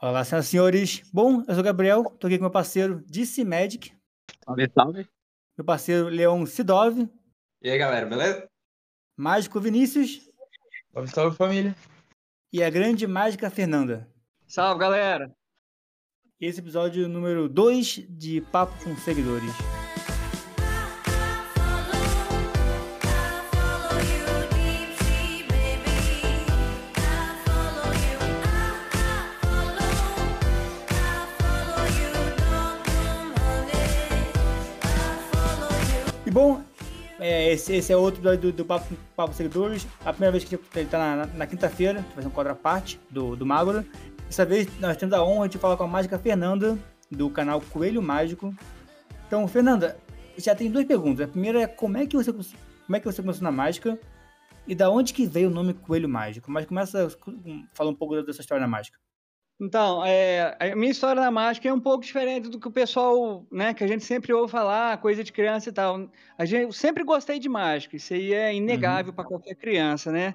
[0.00, 1.02] Olá, senhoras e senhores.
[1.12, 3.92] Bom, eu sou o Gabriel, tô aqui com meu parceiro DC Magic.
[4.44, 5.08] Salve, salve.
[5.56, 7.10] Meu parceiro Leon Sidov.
[7.60, 8.48] E aí, galera, beleza?
[9.16, 10.30] Mágico Vinícius.
[10.92, 11.74] Salve, salve, família.
[12.52, 14.08] E a grande mágica Fernanda.
[14.46, 15.34] Salve, galera.
[16.40, 19.52] Esse episódio número 2 de Papo com Seguidores.
[37.52, 39.86] Esse, esse, é outro do, do Papo, Papo Seguidores.
[40.04, 43.46] A primeira vez que ele está na, na, quinta-feira, vai ser um contraparte do, do
[43.46, 43.84] Magro.
[44.26, 46.78] Dessa vez nós temos a honra de falar com a mágica Fernanda,
[47.10, 48.54] do canal Coelho Mágico.
[49.26, 49.96] Então, Fernanda,
[50.36, 51.26] já tem duas perguntas.
[51.26, 53.98] A primeira é como é que você, como é que você começou na mágica
[54.66, 56.50] e da onde que veio o nome Coelho Mágico?
[56.50, 57.10] Mas começa a
[57.74, 58.98] falar um pouco dessa história na mágica.
[59.60, 63.44] Então, é, a minha história na mágica é um pouco diferente do que o pessoal,
[63.50, 66.08] né, que a gente sempre ouve falar, coisa de criança e tal.
[66.38, 69.16] A gente, eu sempre gostei de mágica, isso aí é inegável uhum.
[69.16, 70.34] para qualquer criança, né?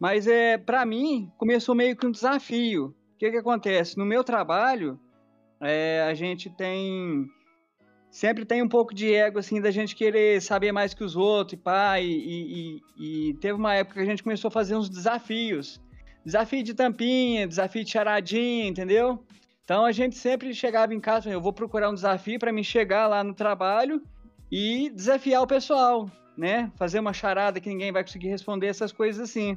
[0.00, 2.86] Mas é, para mim, começou meio que um desafio.
[3.14, 3.98] O que que acontece?
[3.98, 4.98] No meu trabalho,
[5.60, 7.28] é, a gente tem
[8.10, 11.54] sempre tem um pouco de ego assim da gente querer saber mais que os outros
[11.54, 14.88] e pá, e, e, e teve uma época que a gente começou a fazer uns
[14.88, 15.80] desafios
[16.24, 19.24] desafio de tampinha, desafio de charadinha, entendeu?
[19.64, 23.06] Então a gente sempre chegava em casa, eu vou procurar um desafio para me chegar
[23.06, 24.02] lá no trabalho
[24.50, 26.70] e desafiar o pessoal, né?
[26.76, 29.56] Fazer uma charada que ninguém vai conseguir responder, essas coisas assim.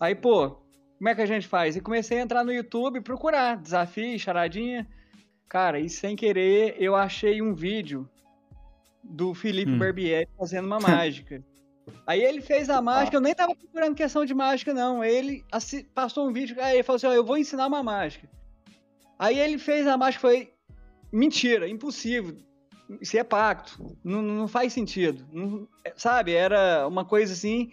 [0.00, 0.58] Aí, pô,
[0.98, 1.76] como é que a gente faz?
[1.76, 4.86] E comecei a entrar no YouTube e procurar desafio, charadinha.
[5.48, 8.08] Cara, e sem querer eu achei um vídeo
[9.02, 9.78] do Felipe hum.
[9.78, 11.42] Barbieri fazendo uma mágica.
[12.06, 15.02] Aí ele fez a mágica, eu nem tava procurando questão de mágica, não.
[15.04, 15.44] Ele
[15.94, 18.28] passou um vídeo, aí ele falou assim: ó, eu vou ensinar uma mágica.
[19.18, 20.52] Aí ele fez a mágica, foi
[21.12, 22.36] mentira, impossível.
[23.00, 25.26] Isso é pacto, não, não faz sentido.
[25.32, 25.66] Não,
[25.96, 27.70] sabe, era uma coisa assim,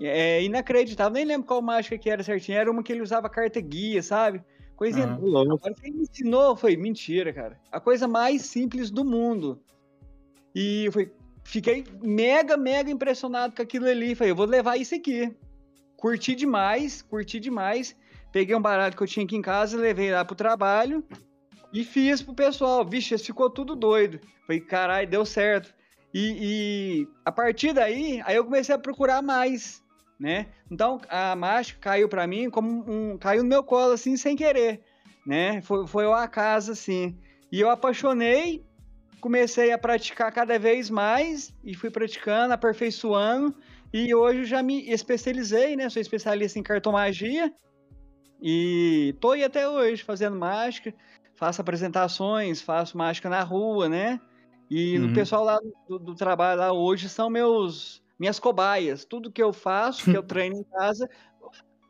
[0.00, 1.12] é, inacreditável.
[1.12, 4.42] Nem lembro qual mágica que era certinho, era uma que ele usava carta guia, sabe?
[4.76, 5.06] Coisinha.
[5.06, 5.52] Uhum.
[5.52, 7.60] Agora que ele ensinou foi mentira, cara.
[7.70, 9.60] A coisa mais simples do mundo.
[10.54, 11.12] E foi,
[11.44, 14.14] fiquei mega, mega impressionado com aquilo ali.
[14.14, 15.32] Falei, eu vou levar isso aqui.
[15.96, 17.96] Curti demais, curti demais.
[18.32, 21.04] Peguei um barato que eu tinha aqui em casa, levei lá pro trabalho
[21.72, 22.84] e fiz pro pessoal.
[22.84, 24.20] Vixe, ficou tudo doido.
[24.46, 25.72] Falei, caralho, deu certo.
[26.12, 29.82] E, e, a partir daí, aí eu comecei a procurar mais,
[30.18, 30.46] né?
[30.70, 33.18] Então a mágica caiu para mim como um.
[33.18, 34.80] caiu no meu colo assim, sem querer,
[35.26, 35.60] né?
[35.62, 37.18] Foi, foi uma casa assim.
[37.50, 38.64] E eu apaixonei
[39.24, 43.56] comecei a praticar cada vez mais e fui praticando, aperfeiçoando.
[43.90, 45.88] E hoje eu já me especializei, né?
[45.88, 47.50] Sou especialista em cartomagia.
[48.38, 50.92] E tô aí até hoje fazendo mágica,
[51.36, 54.20] faço apresentações, faço mágica na rua, né?
[54.70, 55.10] E uhum.
[55.10, 55.58] o pessoal lá
[55.88, 59.06] do, do, trabalho lá hoje são meus minhas cobaias.
[59.06, 61.08] Tudo que eu faço, que eu treino em casa,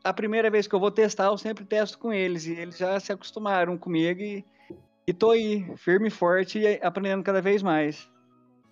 [0.01, 2.45] a primeira vez que eu vou testar, eu sempre testo com eles.
[2.45, 4.45] E eles já se acostumaram comigo e
[5.07, 8.09] e tô aí, firme e forte e aprendendo cada vez mais.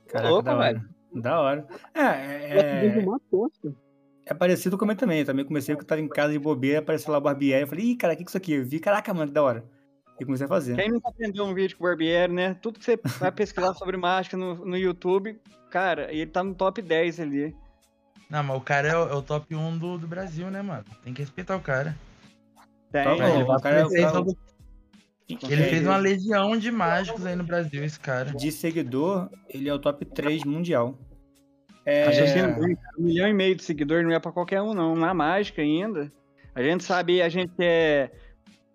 [0.07, 0.73] Caraca, Opa, da hora.
[0.73, 0.89] Velho.
[1.13, 1.67] Da hora.
[1.94, 3.05] É, é, é...
[4.25, 5.23] é parecido com eu também.
[5.23, 7.61] Também comecei porque eu tava em casa de bobeira, apareceu lá o Barbieri.
[7.61, 8.53] Eu falei, ih, cara, o que é isso aqui?
[8.53, 9.63] Eu vi, caraca, mano, que da hora.
[10.19, 10.75] E comecei a fazer.
[10.75, 12.55] Quem nunca aprendeu um vídeo com o Barbieri, né?
[12.55, 15.39] Tudo que você vai pesquisar sobre mágica no, no YouTube,
[15.69, 17.55] cara, ele tá no top 10 ali.
[18.29, 20.83] Não, mas o cara é o, é o top 1 do, do Brasil, né, mano?
[21.03, 21.95] Tem que respeitar o cara.
[22.91, 24.23] Tem, tá bom, o cara, é o cara,
[25.29, 28.31] ele fez uma legião de mágicos aí no Brasil, esse cara.
[28.31, 30.97] De seguidor, ele é o top 3 mundial.
[31.85, 32.07] É...
[32.97, 34.95] Um milhão e meio de seguidores não é pra qualquer um, não.
[34.95, 36.12] Na mágica ainda.
[36.56, 38.12] A gente sabe, a gente é,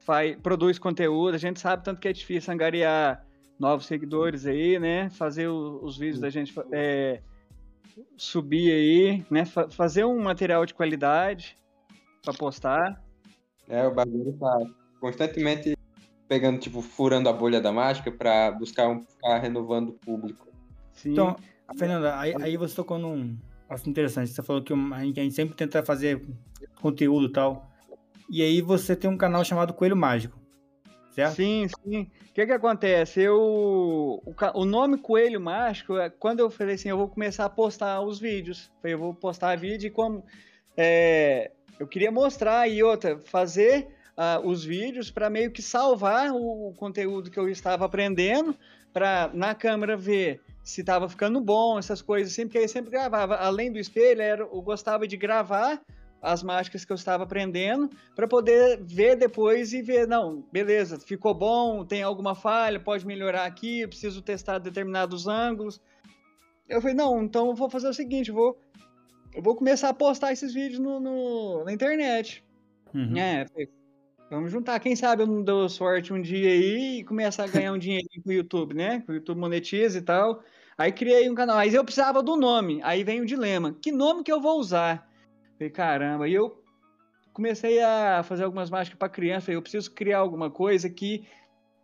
[0.00, 3.24] faz, produz conteúdo, a gente sabe tanto que é difícil angariar
[3.58, 5.10] novos seguidores aí, né?
[5.10, 7.20] Fazer o, os vídeos da gente é,
[8.16, 9.44] subir aí, né?
[9.44, 11.56] Fa fazer um material de qualidade
[12.22, 13.02] para postar.
[13.68, 14.58] É, o bagulho tá
[15.00, 15.77] constantemente
[16.28, 20.46] pegando, tipo, furando a bolha da mágica para buscar um, ficar renovando o público.
[20.92, 21.12] Sim.
[21.12, 21.36] Então,
[21.76, 23.36] Fernanda, aí, aí você tocou num
[23.68, 24.30] assunto interessante.
[24.30, 26.22] Você falou que a gente sempre tenta fazer
[26.80, 27.70] conteúdo e tal.
[28.30, 30.38] E aí você tem um canal chamado Coelho Mágico.
[31.12, 31.36] Certo?
[31.36, 32.02] Sim, sim.
[32.02, 33.20] O que que acontece?
[33.20, 37.50] Eu, o, o nome Coelho Mágico, é, quando eu falei assim, eu vou começar a
[37.50, 38.70] postar os vídeos.
[38.84, 40.24] Eu vou postar vídeo e como
[40.76, 41.50] é,
[41.80, 43.88] eu queria mostrar e outra, fazer
[44.18, 48.54] uh, os vídeos para meio que salvar o, o conteúdo que eu estava aprendendo,
[48.92, 53.36] para na câmera ver se estava ficando bom, essas coisas assim, porque eu sempre gravava.
[53.36, 55.80] Além do espelho, era, eu gostava de gravar
[56.20, 61.32] as mágicas que eu estava aprendendo para poder ver depois e ver, não, beleza, ficou
[61.32, 65.80] bom, tem alguma falha, pode melhorar aqui, preciso testar determinados ângulos.
[66.68, 68.58] Eu falei, não, então eu vou fazer o seguinte, eu vou,
[69.32, 72.44] eu vou começar a postar esses vídeos no, no na internet.
[72.92, 73.16] Uhum.
[73.16, 73.46] É,
[74.30, 77.72] vamos juntar, quem sabe eu não dou sorte um dia aí e começar a ganhar
[77.72, 79.00] um dinheirinho com o YouTube, né?
[79.00, 80.42] Que o YouTube monetiza e tal.
[80.76, 82.80] Aí criei um canal, mas eu precisava do nome.
[82.82, 85.08] Aí vem o dilema, que nome que eu vou usar?
[85.56, 86.62] Falei, caramba, e eu
[87.32, 89.46] comecei a fazer algumas mágicas para criança.
[89.46, 91.26] Falei, eu preciso criar alguma coisa que,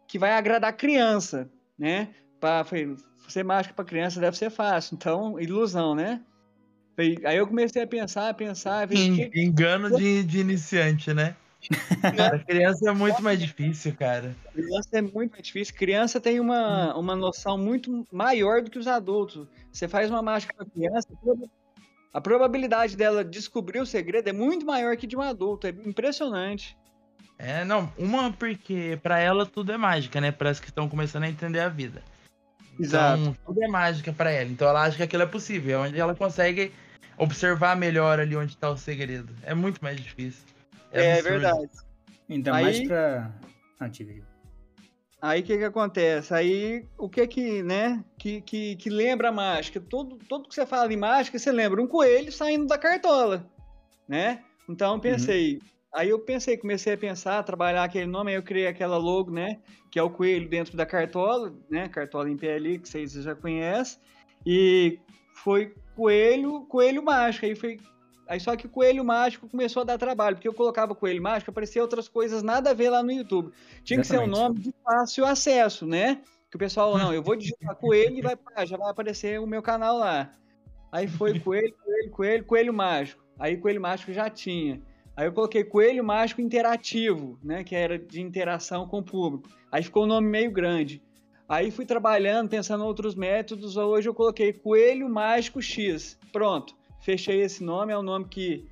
[0.07, 2.15] que vai agradar a criança, né?
[2.39, 2.95] Pra, falei,
[3.29, 6.21] ser mágica para criança deve ser fácil, então, ilusão, né?
[6.95, 11.13] Falei, aí eu comecei a pensar, a pensar, falei, En- que- Engano de, de iniciante,
[11.13, 11.35] né?
[12.15, 14.35] Pra criança é muito mais difícil, cara.
[14.53, 15.75] Criança é muito mais difícil.
[15.75, 19.47] Criança tem uma, uma noção muito maior do que os adultos.
[19.73, 21.47] Você faz uma mágica para criança, a proba-
[22.13, 25.67] a probabilidade dela descobrir o segredo é muito maior que de um adulto.
[25.67, 26.77] É impressionante.
[27.37, 30.31] É, não, uma porque pra ela tudo é mágica, né?
[30.31, 32.03] Para as que estão começando a entender a vida.
[32.79, 34.49] Então, tudo é mágica pra ela.
[34.51, 36.73] Então ela acha que aquilo é possível, é onde ela consegue
[37.17, 39.35] observar melhor ali onde tá o segredo.
[39.43, 40.45] É muito mais difícil.
[40.95, 41.31] É, absurdo.
[41.31, 41.71] verdade.
[42.29, 43.33] Ainda Aí- mais pra.
[43.81, 43.91] Ah.
[45.21, 46.35] Aí o que que acontece?
[46.35, 49.81] Aí o que que, né, que, que, que lembra a mágica?
[49.81, 53.51] Tudo, tudo que você fala em mágica, você lembra um coelho saindo da cartola,
[54.07, 54.43] né?
[54.69, 55.61] Então eu pensei,
[55.95, 59.31] aí eu pensei, comecei a pensar, a trabalhar aquele nome, aí eu criei aquela logo,
[59.31, 59.61] né,
[59.91, 63.99] que é o coelho dentro da cartola, né, cartola em PLI, que vocês já conhecem,
[64.45, 64.99] e
[65.35, 67.79] foi coelho, coelho mágico, aí foi
[68.27, 71.51] Aí só que o coelho mágico começou a dar trabalho, porque eu colocava coelho mágico,
[71.51, 73.53] aparecia outras coisas nada a ver lá no YouTube.
[73.83, 74.41] Tinha que ser um Exatamente.
[74.41, 76.23] nome de fácil acesso, né?
[76.51, 79.47] Que o pessoal, não, eu vou digitar coelho e vai, pá, já vai aparecer o
[79.47, 80.31] meu canal lá.
[80.91, 83.23] Aí foi coelho, coelho, coelho, coelho mágico.
[83.39, 84.81] Aí coelho mágico já tinha.
[85.17, 87.63] Aí eu coloquei coelho mágico interativo, né?
[87.63, 89.49] Que era de interação com o público.
[89.71, 91.03] Aí ficou o nome meio grande.
[91.49, 93.77] Aí fui trabalhando, pensando em outros métodos.
[93.77, 96.19] Hoje eu coloquei coelho mágico X.
[96.33, 96.75] Pronto.
[97.05, 98.67] Fechei esse nome, é o nome que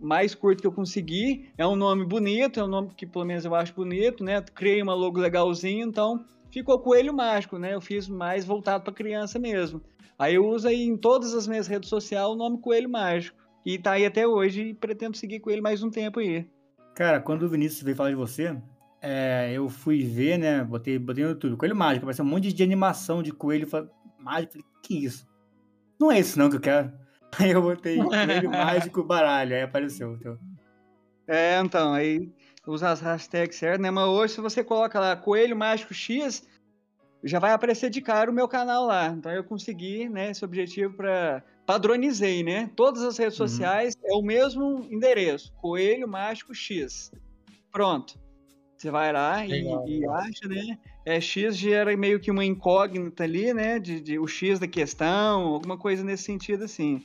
[0.00, 1.50] mais curto que eu consegui.
[1.58, 4.40] É um nome bonito, é um nome que pelo menos eu acho bonito, né?
[4.40, 7.74] Criei uma logo legalzinho, então ficou coelho mágico, né?
[7.74, 9.82] Eu fiz mais voltado para criança mesmo.
[10.18, 13.36] Aí eu uso aí em todas as minhas redes sociais o nome Coelho Mágico.
[13.64, 16.48] E tá aí até hoje e pretendo seguir com ele mais um tempo aí.
[16.94, 18.56] Cara, quando o Vinícius veio falar de você,
[19.02, 20.64] é, eu fui ver, né?
[20.64, 23.68] Botei, botei no YouTube, coelho mágico, apareceu um monte de animação de coelho
[24.18, 24.54] mágico.
[24.54, 25.28] Falei, que isso?
[26.00, 26.90] Não é isso não que eu quero.
[27.38, 30.14] Aí eu botei coelho mágico baralho, aí apareceu.
[30.14, 30.38] Então,
[31.26, 32.32] É, então, aí
[32.66, 33.90] usa as hashtags certas, né?
[33.90, 36.46] Mas hoje, se você coloca lá Coelho Mágico X,
[37.22, 39.08] já vai aparecer de cara o meu canal lá.
[39.08, 42.70] Então eu consegui, né, esse objetivo para padronizei, né?
[42.74, 43.46] Todas as redes Uhum.
[43.48, 47.12] sociais é o mesmo endereço, Coelho Mágico X.
[47.70, 48.18] Pronto.
[48.76, 50.78] Você vai lá e, Legal, e acha, né?
[51.04, 53.78] É, X gera meio que uma incógnita ali, né?
[53.78, 57.04] De, de- o X da questão, alguma coisa nesse sentido assim.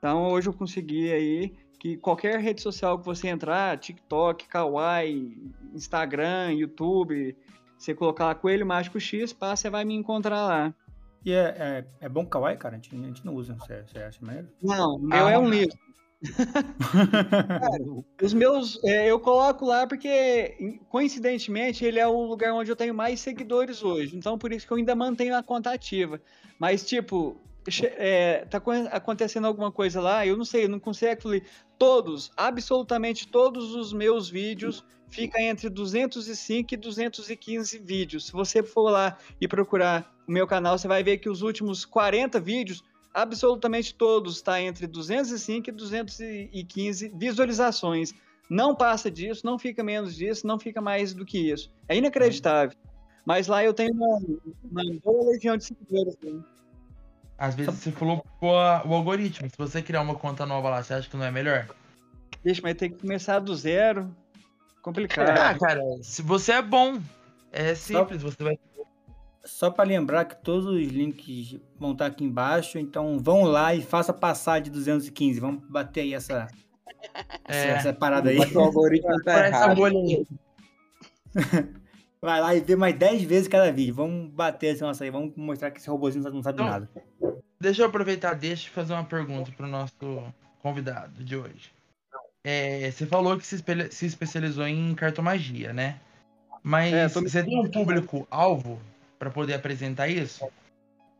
[0.00, 5.36] Então hoje eu consegui aí que qualquer rede social que você entrar, TikTok, Kawaii,
[5.74, 7.36] Instagram, YouTube,
[7.76, 10.74] você colocar lá Coelho Mágico X, pá, você vai me encontrar lá.
[11.24, 12.76] e é, é, é bom kawaii, cara?
[12.76, 14.48] A gente, a gente não usa, você, você acha maneiro?
[14.62, 15.50] Não, o meu Ah, é um não.
[15.50, 15.76] livro.
[18.22, 22.76] Os meus, é, eu coloco lá porque, em- coincidentemente, ele é o lugar onde eu
[22.76, 24.16] tenho mais seguidores hoje.
[24.16, 26.20] Então, por isso que eu ainda mantenho a conta ativa.
[26.58, 27.36] Mas, tipo,
[27.96, 31.44] é, tá co- acontecendo alguma coisa lá, eu não sei, eu não consigo ler.
[31.78, 38.26] Todos, absolutamente todos os meus vídeos ficam entre 205 e 215 vídeos.
[38.26, 41.84] Se você for lá e procurar o meu canal, você vai ver que os últimos
[41.84, 48.12] 40 vídeos absolutamente todos está entre 205 e 215 visualizações.
[48.48, 51.70] Não passa disso, não fica menos disso, não fica mais do que isso.
[51.88, 52.76] É inacreditável.
[53.24, 54.18] Mas lá eu tenho uma,
[54.64, 56.16] uma boa legião de seguidores.
[56.22, 56.40] né?
[57.40, 59.48] Às vezes você falou o algoritmo.
[59.48, 61.66] Se você criar uma conta nova lá, você acha que não é melhor?
[62.44, 64.14] Vixe, mas tem que começar do zero.
[64.76, 65.58] Ah, Complicado.
[65.58, 67.00] cara, se você é bom,
[67.50, 68.58] é simples, você vai.
[69.42, 73.80] Só pra lembrar que todos os links vão estar aqui embaixo, então vão lá e
[73.80, 75.40] faça passar de 215.
[75.40, 76.46] Vamos bater aí essa,
[77.48, 78.38] essa, É, essa parada aí.
[78.38, 79.80] O algoritmo tá essa errado.
[82.22, 83.94] Vai lá e vê mais 10 vezes cada vídeo.
[83.94, 85.10] Vamos bater esse nosso aí.
[85.10, 86.90] Vamos mostrar que esse robôzinho não sabe Então, nada.
[87.60, 91.72] Deixa eu aproveitar, deixa eu fazer uma pergunta pro nosso convidado de hoje.
[92.42, 96.00] É, você falou que se, se especializou em cartomagia, né?
[96.62, 98.80] Mas É, você tem um público-alvo
[99.18, 100.48] para poder apresentar isso?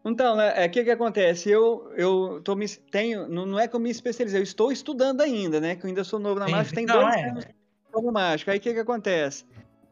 [0.03, 1.51] Então, né, é o que que acontece?
[1.51, 5.21] Eu, eu tô me, tenho, não, não é que eu me especializei, eu estou estudando
[5.21, 5.77] ainda, né?
[5.77, 7.29] Que eu ainda sou novo na mágica, tem não, dois é.
[7.29, 7.45] anos
[7.93, 8.53] como mágica.
[8.53, 9.45] Aí o que que acontece?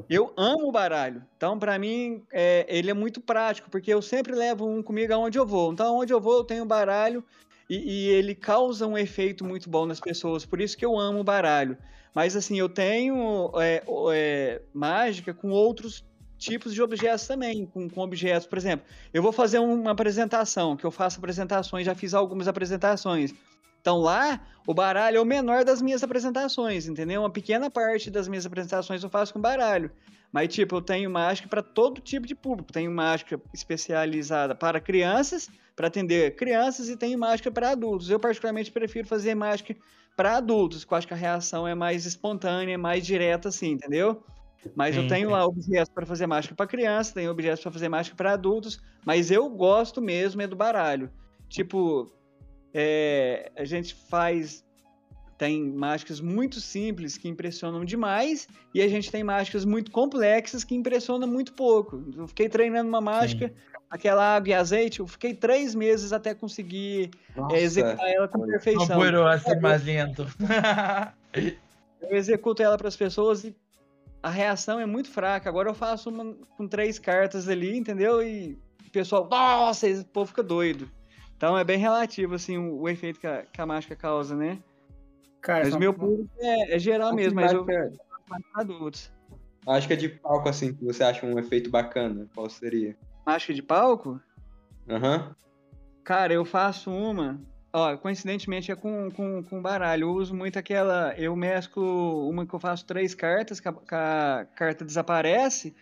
[0.09, 4.35] Eu amo o baralho, então para mim é, ele é muito prático, porque eu sempre
[4.35, 5.73] levo um comigo aonde eu vou.
[5.73, 7.25] Então, aonde eu vou, eu tenho baralho
[7.69, 11.21] e, e ele causa um efeito muito bom nas pessoas, por isso que eu amo
[11.21, 11.76] o baralho.
[12.14, 16.05] Mas assim, eu tenho é, é, mágica com outros
[16.38, 20.85] tipos de objetos também, com, com objetos, por exemplo, eu vou fazer uma apresentação, que
[20.85, 23.35] eu faço apresentações, já fiz algumas apresentações.
[23.88, 27.23] Então lá, o baralho é o menor das minhas apresentações, entendeu?
[27.23, 29.90] Uma pequena parte das minhas apresentações eu faço com baralho.
[30.30, 32.71] Mas, tipo, eu tenho mágica para todo tipo de público.
[32.71, 38.11] Tenho mágica especializada para crianças, para atender crianças, e tenho mágica para adultos.
[38.11, 39.75] Eu, particularmente, prefiro fazer mágica
[40.14, 44.23] para adultos, que eu acho que a reação é mais espontânea, mais direta, assim, entendeu?
[44.76, 45.33] Mas eu Sim, tenho sim.
[45.33, 49.30] lá objetos para fazer mágica para criança, tenho objetos para fazer mágica para adultos, mas
[49.30, 51.11] eu gosto mesmo é do baralho.
[51.49, 52.18] Tipo,
[52.73, 54.65] é, a gente faz.
[55.37, 60.75] Tem mágicas muito simples que impressionam demais, e a gente tem mágicas muito complexas que
[60.75, 62.03] impressionam muito pouco.
[62.17, 63.53] Eu fiquei treinando uma mágica,
[63.89, 68.45] aquela água e azeite, eu fiquei três meses até conseguir é, Nossa, executar ela com
[68.47, 68.89] perfeição.
[68.89, 70.27] Não purou a ser mais lento.
[72.01, 73.55] Eu executo ela para as pessoas e
[74.23, 75.49] a reação é muito fraca.
[75.49, 78.23] Agora eu faço uma com três cartas ali, entendeu?
[78.23, 80.91] E o pessoal, nossa, esse povo fica doido.
[81.38, 84.59] Então é bem relativo, assim, o, o efeito que a, que a mágica causa, né?
[85.40, 89.11] Cara, Mas o meu público é, é geral mesmo, mas eu mais adultos.
[89.64, 92.97] mágica de palco, assim, que você acha um efeito bacana, qual seria?
[93.25, 94.21] Mágica de palco?
[94.90, 95.33] Aham.
[96.02, 97.40] Cara, eu faço uma.
[97.73, 100.09] Ó, coincidentemente é com, com, com baralho.
[100.09, 101.14] Eu uso muito aquela.
[101.16, 105.73] Eu mesclo uma que eu faço três cartas, que a, que a carta desaparece,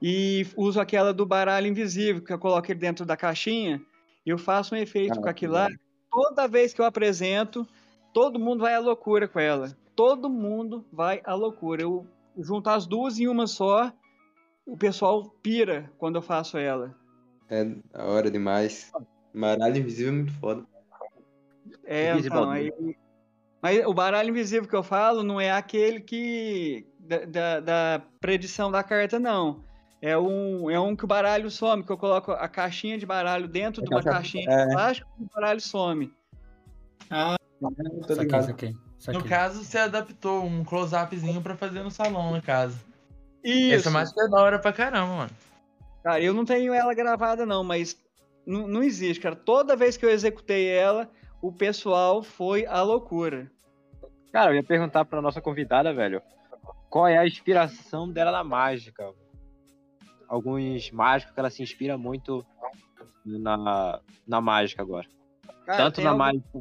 [0.00, 3.82] e uso aquela do baralho invisível, que eu coloco ele dentro da caixinha,
[4.30, 5.68] eu faço um efeito Ah, com aquilo lá.
[6.10, 7.66] Toda vez que eu apresento,
[8.12, 9.76] todo mundo vai à loucura com ela.
[9.94, 11.82] Todo mundo vai à loucura.
[11.82, 12.06] Eu
[12.38, 13.92] junto as duas em uma só,
[14.66, 16.94] o pessoal pira quando eu faço ela.
[17.48, 18.90] É da hora demais.
[19.34, 20.66] Baralho invisível é muito foda.
[21.84, 22.72] É, então, aí.
[23.60, 26.86] Mas o baralho invisível que eu falo não é aquele que.
[26.98, 29.64] da, da, da predição da carta, não.
[30.04, 33.48] É um, é um que o baralho some, que eu coloco a caixinha de baralho
[33.48, 34.66] dentro de uma caixinha é.
[34.66, 36.12] de plástico e o baralho some.
[37.08, 37.70] Ah, Tô
[38.08, 38.44] saquei, ligado.
[38.44, 38.76] saquei.
[39.08, 42.78] No caso, você adaptou um close-upzinho pra fazer no salão, no caso.
[43.42, 43.76] Isso.
[43.76, 45.30] Essa mágica é da hora pra caramba, mano.
[46.02, 47.96] Cara, eu não tenho ela gravada, não, mas
[48.46, 49.34] não, não existe, cara.
[49.34, 51.08] Toda vez que eu executei ela,
[51.40, 53.50] o pessoal foi à loucura.
[54.30, 56.20] Cara, eu ia perguntar pra nossa convidada, velho,
[56.90, 59.14] qual é a inspiração dela na mágica?
[60.28, 62.44] Alguns mágicos que ela se inspira muito
[63.24, 65.06] na, na mágica agora.
[65.64, 66.60] Cara, tanto na algum- mágica,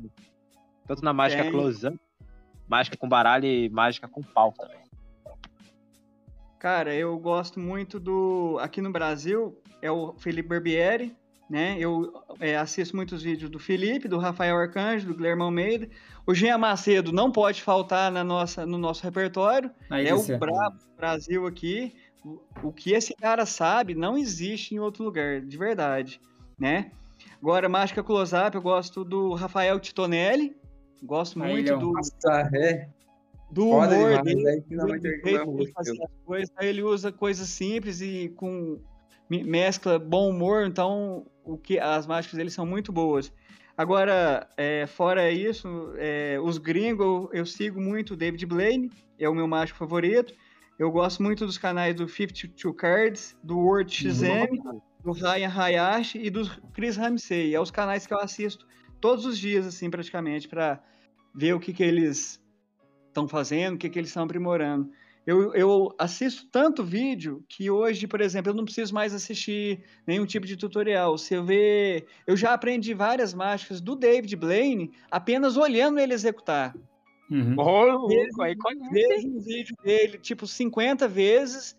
[0.88, 1.52] tanto na mágica Tem.
[1.52, 2.00] close-up,
[2.68, 4.84] mágica com baralho e mágica com pau também.
[6.60, 8.58] Cara, eu gosto muito do.
[8.62, 11.14] Aqui no Brasil é o Felipe Barbieri,
[11.50, 11.76] né?
[11.78, 15.90] Eu é, assisto muitos vídeos do Felipe, do Rafael Arcanjo, do Guilherme Almeida.
[16.26, 19.70] O Jean Macedo não pode faltar na nossa, no nosso repertório.
[19.90, 21.94] Aí, é o brabo do Brasil aqui.
[22.24, 26.22] O, que esse cara sabe não existe em outro lugar, de verdade,
[26.58, 26.92] né?
[27.42, 30.56] Agora, Mágica Close-Up, eu gosto do Rafael Titonelli.
[31.02, 32.88] Gosto Aí, muito do, Nossa, é.
[33.52, 34.24] do Foda humor demais.
[34.24, 38.80] dele eu do jeito fazer as coisas, aí ele usa coisas simples e com
[39.30, 43.34] me- mescla bom humor, então o que as mágicas dele são muito boas.
[43.76, 48.90] Agora, é, fora isso, é, os gringos, eu, eu sigo muito o David Blaine,
[49.20, 50.34] é o meu mágico favorito.
[50.78, 54.58] Eu gosto muito dos canais do 52 Cards, do World XM,
[55.04, 57.54] do Ryan Hayashi e do Chris Ramsey.
[57.54, 58.66] É os canais que eu assisto
[59.00, 60.82] todos os dias, assim, praticamente, para
[61.36, 62.42] ver o que, que eles
[63.08, 64.90] estão fazendo, o que, que eles estão aprimorando.
[65.26, 70.26] Eu, eu assisto tanto vídeo que hoje, por exemplo, eu não preciso mais assistir nenhum
[70.26, 71.18] tipo de tutorial.
[71.18, 72.06] Se eu ver.
[72.28, 76.76] Eu já aprendi várias mágicas do David Blaine apenas olhando ele executar.
[77.30, 77.56] Uhum.
[77.98, 78.56] Louco, aí.
[78.92, 81.78] Vejo um vídeo dele, tipo, 50 vezes,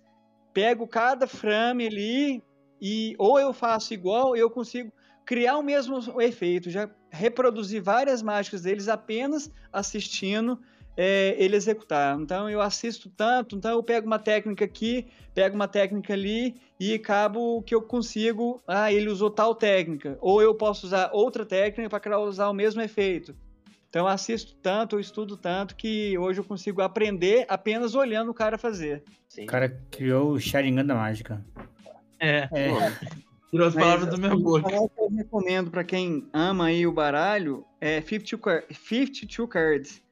[0.53, 2.43] pego cada frame ali
[2.81, 4.93] e ou eu faço igual, eu consigo
[5.25, 10.61] criar o mesmo efeito, já reproduzir várias mágicas deles apenas assistindo
[10.97, 12.19] é, ele executar.
[12.21, 16.95] Então eu assisto tanto, então eu pego uma técnica aqui, pego uma técnica ali e
[16.95, 21.89] acabo que eu consigo, ah, ele usou tal técnica, ou eu posso usar outra técnica
[21.89, 23.35] para causar o mesmo efeito.
[23.95, 28.35] Então eu assisto tanto, eu estudo tanto que hoje eu consigo aprender apenas olhando o
[28.35, 29.05] cara fazer.
[29.29, 29.45] Sim.
[29.45, 31.47] O cara criou o Sharingan da mágica.
[32.19, 32.49] É.
[32.51, 32.71] É.
[33.53, 34.59] Tirou as Mas, palavras do meu assim, boca.
[34.59, 39.49] o canal que eu recomendo pra quem ama aí o baralho é 52, Car- 52
[39.49, 40.03] Cards.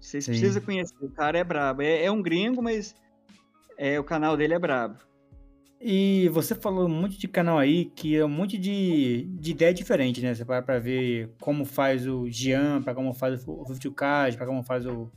[0.00, 0.30] Vocês Sim.
[0.30, 1.82] precisam conhecer, o cara é brabo.
[1.82, 2.94] É, é um gringo, mas
[3.76, 5.00] é, o canal dele é brabo.
[5.80, 9.74] E você falou um monte de canal aí que é um monte de, de ideia
[9.74, 10.34] diferente, né?
[10.34, 14.62] Você para pra ver como faz o Jean, pra como faz o 52K, pra como
[14.62, 15.10] faz o,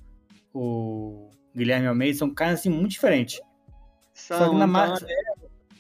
[0.54, 2.18] o Guilherme Almeida.
[2.18, 3.40] São caras assim muito diferentes.
[4.14, 5.08] Só que São, na então, mágica.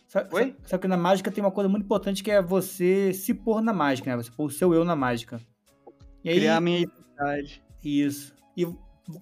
[0.07, 0.55] Só, Oi?
[0.63, 3.61] só- só que na mágica tem uma coisa muito importante que é você se pôr
[3.61, 4.23] na mágica, né?
[4.23, 5.39] Você pôr o seu eu na mágica.
[6.23, 7.61] E aí, criar a minha identidade.
[7.83, 8.33] isso.
[8.57, 8.65] E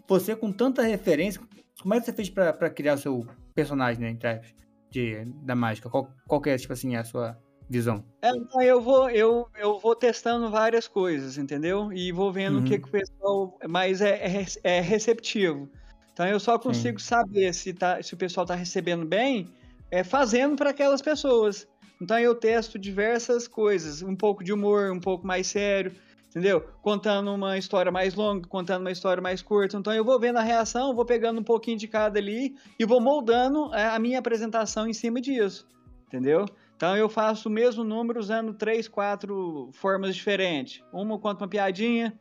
[0.07, 1.41] você com tanta referência,
[1.81, 4.09] como é que você fez pra, pra criar o seu personagem, né?
[4.11, 4.53] Entre aspas,
[4.97, 5.89] de, da mágica?
[5.89, 7.37] Qual, qual que é, tipo assim, a sua
[7.69, 8.03] visão?
[8.21, 8.31] É,
[8.65, 11.91] eu vou, eu, eu vou testando várias coisas, entendeu?
[11.93, 12.81] E vou vendo o que, Uhum.
[12.81, 15.69] que o pessoal mais é, é, é receptivo.
[16.13, 19.53] Então eu só consigo saber se, tá, se o pessoal está recebendo bem
[19.91, 21.67] é, fazendo para aquelas pessoas.
[22.01, 25.91] Então eu testo diversas coisas, um pouco de humor, um pouco mais sério,
[26.37, 26.61] entendeu?
[26.83, 29.75] Contando uma história mais longa, contando uma história mais curta.
[29.75, 33.01] Então eu vou vendo a reação, vou pegando um pouquinho de cada ali e vou
[33.01, 35.67] moldando é, a minha apresentação em cima disso,
[36.05, 36.45] entendeu?
[36.75, 40.83] Então eu faço o mesmo número usando três, quatro formas diferentes.
[40.93, 42.17] Uma eu conto uma piadinha,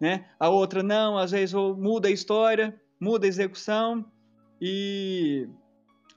[0.00, 0.26] né?
[0.38, 4.04] A outra não, às vezes eu mudo a história, muda a execução
[4.60, 5.48] e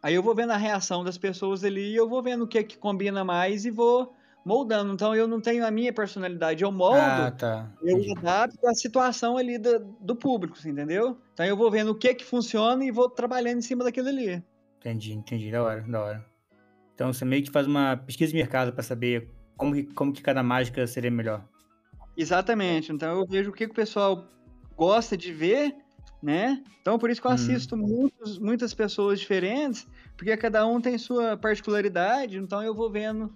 [0.04, 2.64] aí eu vou vendo a reação das pessoas ali eu vou vendo o que é
[2.64, 4.14] que combina mais e vou
[4.46, 4.94] moldando.
[4.94, 7.72] Então eu não tenho a minha personalidade, eu moldo Ah, tá.
[7.82, 11.18] eu adapto a situação ali do, do público, assim, entendeu?
[11.34, 14.44] Então eu vou vendo o que que funciona e vou trabalhando em cima daquilo ali.
[14.80, 15.52] Entendi, entendi.
[15.52, 16.26] Da hora, da hora.
[16.96, 20.22] Então você meio que faz uma pesquisa de mercado pra saber como que, como que
[20.22, 21.44] cada mágica seria melhor.
[22.16, 22.92] Exatamente.
[22.92, 24.28] Então eu vejo o que, que o pessoal
[24.76, 25.76] gosta de ver,
[26.22, 26.62] né?
[26.82, 27.36] Então por isso que eu Uhum.
[27.36, 33.34] assisto muitos, muitas pessoas diferentes, porque cada um tem sua particularidade, então eu vou vendo,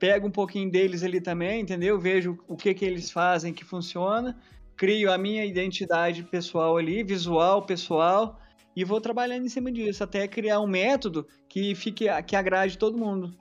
[0.00, 2.00] pego um pouquinho deles ali também, entendeu?
[2.00, 4.36] Vejo o que que eles fazem que funciona,
[4.74, 8.40] crio a minha identidade pessoal ali, visual, pessoal,
[8.74, 12.96] e vou trabalhando em cima disso, até criar um método que fique que agrade todo
[12.96, 13.32] mundo.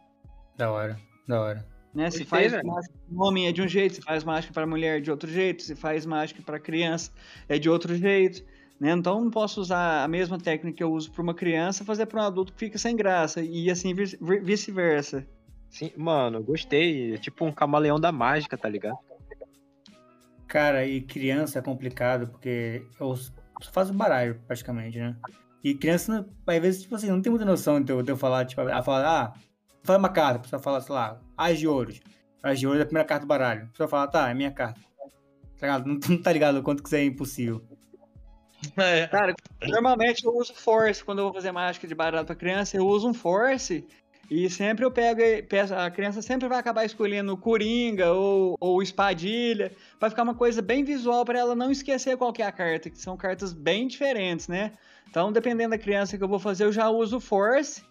[0.57, 1.65] Da hora, da hora.
[1.95, 2.11] Né?
[2.11, 5.01] Se faz mágica para homem é de um jeito, se faz mágica para mulher é
[5.01, 7.12] de outro jeito, se faz mágica para criança
[7.47, 8.43] é de outro jeito.
[8.79, 8.91] Né?
[8.91, 12.21] Então não posso usar a mesma técnica que eu uso para uma criança fazer para
[12.21, 15.25] um adulto que fica sem graça e assim vice- vice-versa.
[15.69, 17.13] Sim, mano, gostei.
[17.13, 18.97] É tipo um camaleão da mágica, tá ligado?
[20.47, 23.32] Cara, e criança é complicado, porque eu só
[23.71, 25.15] faço baralho, praticamente, né?
[25.63, 28.45] E criança, às vezes, tipo assim, não tem muita noção de eu, de eu falar,
[28.45, 29.34] tipo, ela fala, ah,
[29.84, 31.99] fala uma carta, a pessoa fala, sei lá, as de ouros.
[32.41, 33.65] As de ouros é a primeira carta do baralho.
[33.65, 34.79] A pessoa fala, tá, é minha carta.
[35.60, 35.86] Tá ligado?
[35.86, 37.63] Não, não tá ligado o quanto que isso é impossível.
[38.75, 39.08] É.
[39.08, 39.34] Cara,
[39.69, 43.08] normalmente eu uso force quando eu vou fazer mágica de baralho para criança, eu uso
[43.08, 43.88] um force
[44.29, 45.21] e sempre eu pego,
[45.75, 50.83] a criança sempre vai acabar escolhendo coringa ou, ou espadilha, vai ficar uma coisa bem
[50.83, 54.73] visual para ela não esquecer qual é a carta, que são cartas bem diferentes, né?
[55.09, 57.83] Então, dependendo da criança que eu vou fazer, eu já uso force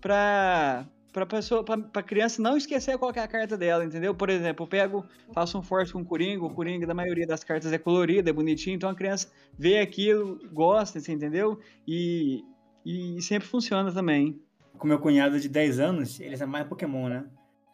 [0.00, 4.14] para para pessoa, para criança não esquecer qual é a carta dela, entendeu?
[4.14, 7.72] Por exemplo, eu pego, faço um force com coringa, o coringa da maioria das cartas
[7.72, 11.58] é colorido, é bonitinho, então a criança vê aquilo, gosta, assim, entendeu?
[11.84, 12.44] E,
[12.86, 14.40] e sempre funciona também.
[14.80, 17.24] Com meu cunhado de 10 anos, ele sabe mais Pokémon, né?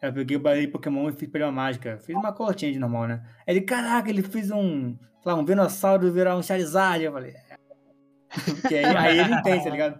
[0.01, 1.97] Eu peguei o baralho de Pokémon e fiz pra ele uma mágica.
[2.05, 3.23] Fiz uma colotinha de normal, né?
[3.47, 7.01] Aí Ele, caraca, ele fez um, sei lá, um Venossauro virar um Charizard.
[7.01, 7.57] Eu falei, é.
[8.61, 9.99] Porque aí, aí ele entende, tá ligado?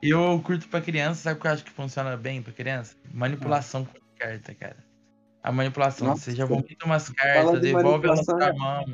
[0.00, 2.94] Eu curto pra criança, sabe o que eu acho que funciona bem pra criança?
[3.12, 4.76] Manipulação com carta, cara.
[5.42, 6.22] A manipulação, Nossa.
[6.22, 8.84] você já vomita umas cartas, de devolve elas pra mão.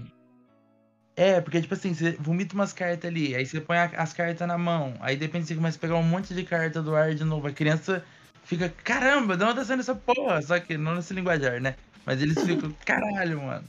[1.17, 4.47] É, porque tipo assim, você vomita umas cartas ali, aí você põe a- as cartas
[4.47, 7.25] na mão, aí depende você começa a pegar um monte de carta do ar de
[7.25, 7.47] novo.
[7.47, 8.03] A criança
[8.45, 10.41] fica, caramba, de onde tá saindo essa porra?
[10.41, 11.75] Só que não nesse linguajar, né?
[12.07, 13.69] Mas eles ficam, caralho, mano.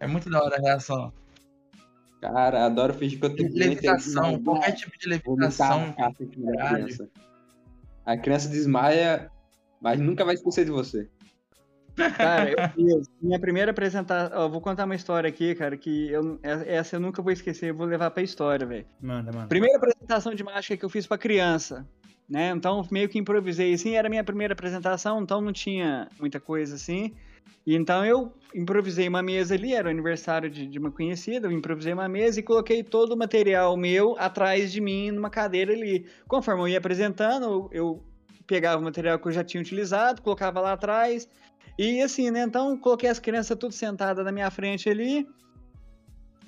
[0.00, 1.12] É muito da hora a reação.
[2.20, 5.94] Cara, adoro fingir que eu tô Levitação, qualquer tipo de a levitação.
[5.94, 6.84] caralho.
[6.84, 7.08] criança.
[8.04, 9.30] A criança desmaia,
[9.80, 11.08] mas nunca vai esquecer de você.
[12.16, 13.10] Cara, eu fiz.
[13.20, 14.50] Minha primeira apresentação.
[14.50, 17.86] vou contar uma história aqui, cara, que eu, essa eu nunca vou esquecer, eu vou
[17.86, 18.86] levar pra história, velho.
[19.00, 19.46] Manda, manda.
[19.46, 21.86] Primeira apresentação de mágica que eu fiz pra criança,
[22.28, 22.50] né?
[22.50, 27.14] Então meio que improvisei assim, era minha primeira apresentação, então não tinha muita coisa assim.
[27.66, 31.52] E então eu improvisei uma mesa ali, era o aniversário de, de uma conhecida, eu
[31.52, 36.06] improvisei uma mesa e coloquei todo o material meu atrás de mim numa cadeira ali.
[36.26, 38.02] Conforme eu ia apresentando, eu
[38.46, 41.28] pegava o material que eu já tinha utilizado, colocava lá atrás.
[41.78, 42.42] E assim, né?
[42.42, 45.26] Então coloquei as crianças tudo sentadas na minha frente ali.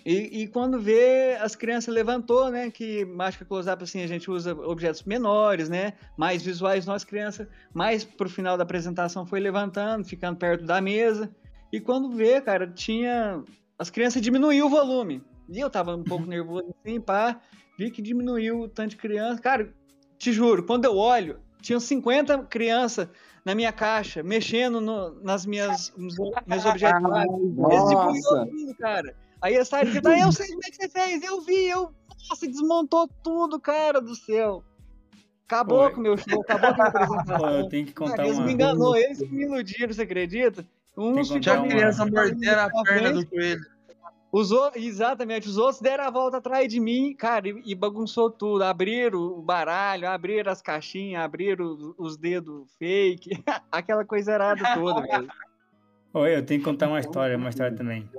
[0.04, 2.70] E, e, quando vê, as crianças levantou, né?
[2.70, 5.94] Que mágica close-up, assim, a gente usa objetos menores, né?
[6.14, 11.34] Mais visuais, nós crianças, mais pro final da apresentação foi levantando, ficando perto da mesa.
[11.72, 13.42] E quando vê, cara, tinha.
[13.78, 15.22] As crianças diminuiu o volume.
[15.48, 17.40] E eu tava um pouco nervoso assim, pá.
[17.78, 19.40] Vi que diminuiu o tanto de criança.
[19.40, 19.72] Cara,
[20.18, 23.08] te juro, quando eu olho, tinham 50 crianças
[23.44, 26.16] na minha caixa, mexendo no, nas minhas meus
[26.64, 27.02] objetos.
[27.56, 28.46] Nossa.
[28.46, 29.14] Tudo, cara.
[29.42, 31.92] Aí a Sara grita, eu sei como é que você fez, eu vi, eu.
[32.30, 34.64] Nossa, desmontou tudo, cara do céu.
[35.46, 37.50] Acabou com o meu show, acabou com a apresentação.
[37.50, 38.46] eu tenho que contar Eles uma...
[38.46, 40.66] me enganou, eles me iludiram, você acredita?
[40.96, 43.60] Uns que contar Tinha uma- criança mordendo a perna do coelho.
[44.36, 48.28] Os o- Exatamente, os outros deram a volta atrás de mim, cara, e, e bagunçou
[48.28, 48.62] tudo.
[48.64, 53.30] Abriram o baralho, abriram as caixinhas, abriram os, os dedos fake,
[53.70, 55.28] aquela coisa errada toda, velho.
[56.14, 58.10] Oi, eu tenho que contar uma história, uma história também.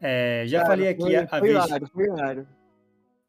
[0.00, 2.48] É, já Cara, falei aqui foi, a, a foi vez, hilário, foi hilário.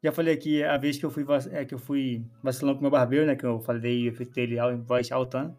[0.02, 2.82] já falei aqui a vez que eu fui vac- é, que eu fui vacilão com
[2.82, 3.36] meu barbeiro, né?
[3.36, 5.56] Que eu falei, eu efetuei ele em voz altana.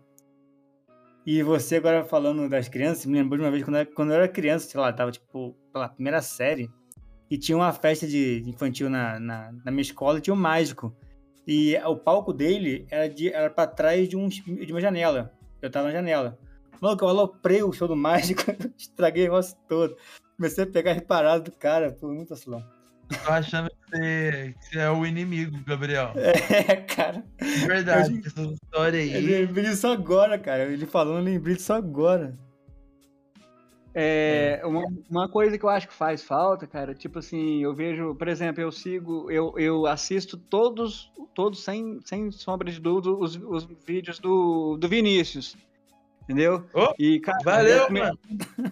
[1.28, 4.16] E você agora falando das crianças, me lembrou de uma vez quando eu, quando eu
[4.16, 6.72] era criança, sei lá, tava tipo pela primeira série,
[7.30, 10.96] e tinha uma festa de infantil na, na, na minha escola, e tinha um mágico.
[11.46, 15.34] E o palco dele era, de, era pra trás de, um, de uma janela.
[15.62, 16.40] Eu tava na janela.
[16.80, 18.44] Mano, eu aloprei o show do mágico,
[18.80, 19.98] estraguei o negócio todo.
[20.38, 22.64] Comecei a pegar reparado do cara, pô, muito vacilão.
[23.08, 26.12] Tô achando que você, que você é o inimigo, Gabriel.
[26.50, 27.24] É, cara.
[27.40, 29.26] De verdade, essa história Eu aí.
[29.26, 30.64] lembrei disso agora, cara.
[30.64, 32.34] Ele falando, eu lembrei disso agora.
[34.00, 38.14] É, uma, uma coisa que eu acho que faz falta, cara, tipo assim, eu vejo,
[38.14, 43.36] por exemplo, eu sigo, eu, eu assisto todos, todos sem, sem sombra de dúvida, os,
[43.36, 45.58] os vídeos do, do Vinícius.
[46.22, 46.64] Entendeu?
[46.76, 48.20] Ô, e, cara, Valeu, eu mano.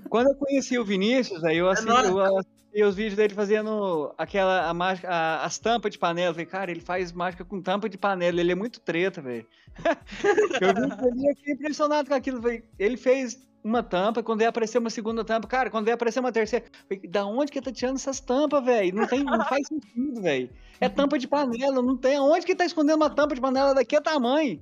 [0.10, 2.38] Quando eu conheci o Vinícius, aí eu, assisti, eu
[2.76, 6.30] assisti os vídeos dele fazendo aquela a mágica, a- as tampas de panela.
[6.30, 9.46] Eu falei, cara, ele faz mágica com tampa de panela, ele é muito treta, velho.
[10.62, 12.42] eu vi ele eu fiquei impressionado com aquilo.
[12.42, 16.20] Falei, ele fez uma tampa, quando ia aparecer uma segunda tampa, cara, quando ia aparecer
[16.20, 18.96] uma terceira, falei, da onde que tá tirando essas tampas, velho?
[18.96, 20.50] Não tem, não faz sentido, velho.
[20.80, 22.16] É tampa de panela, não tem.
[22.18, 24.62] Aonde que tá escondendo uma tampa de panela daquele tamanho?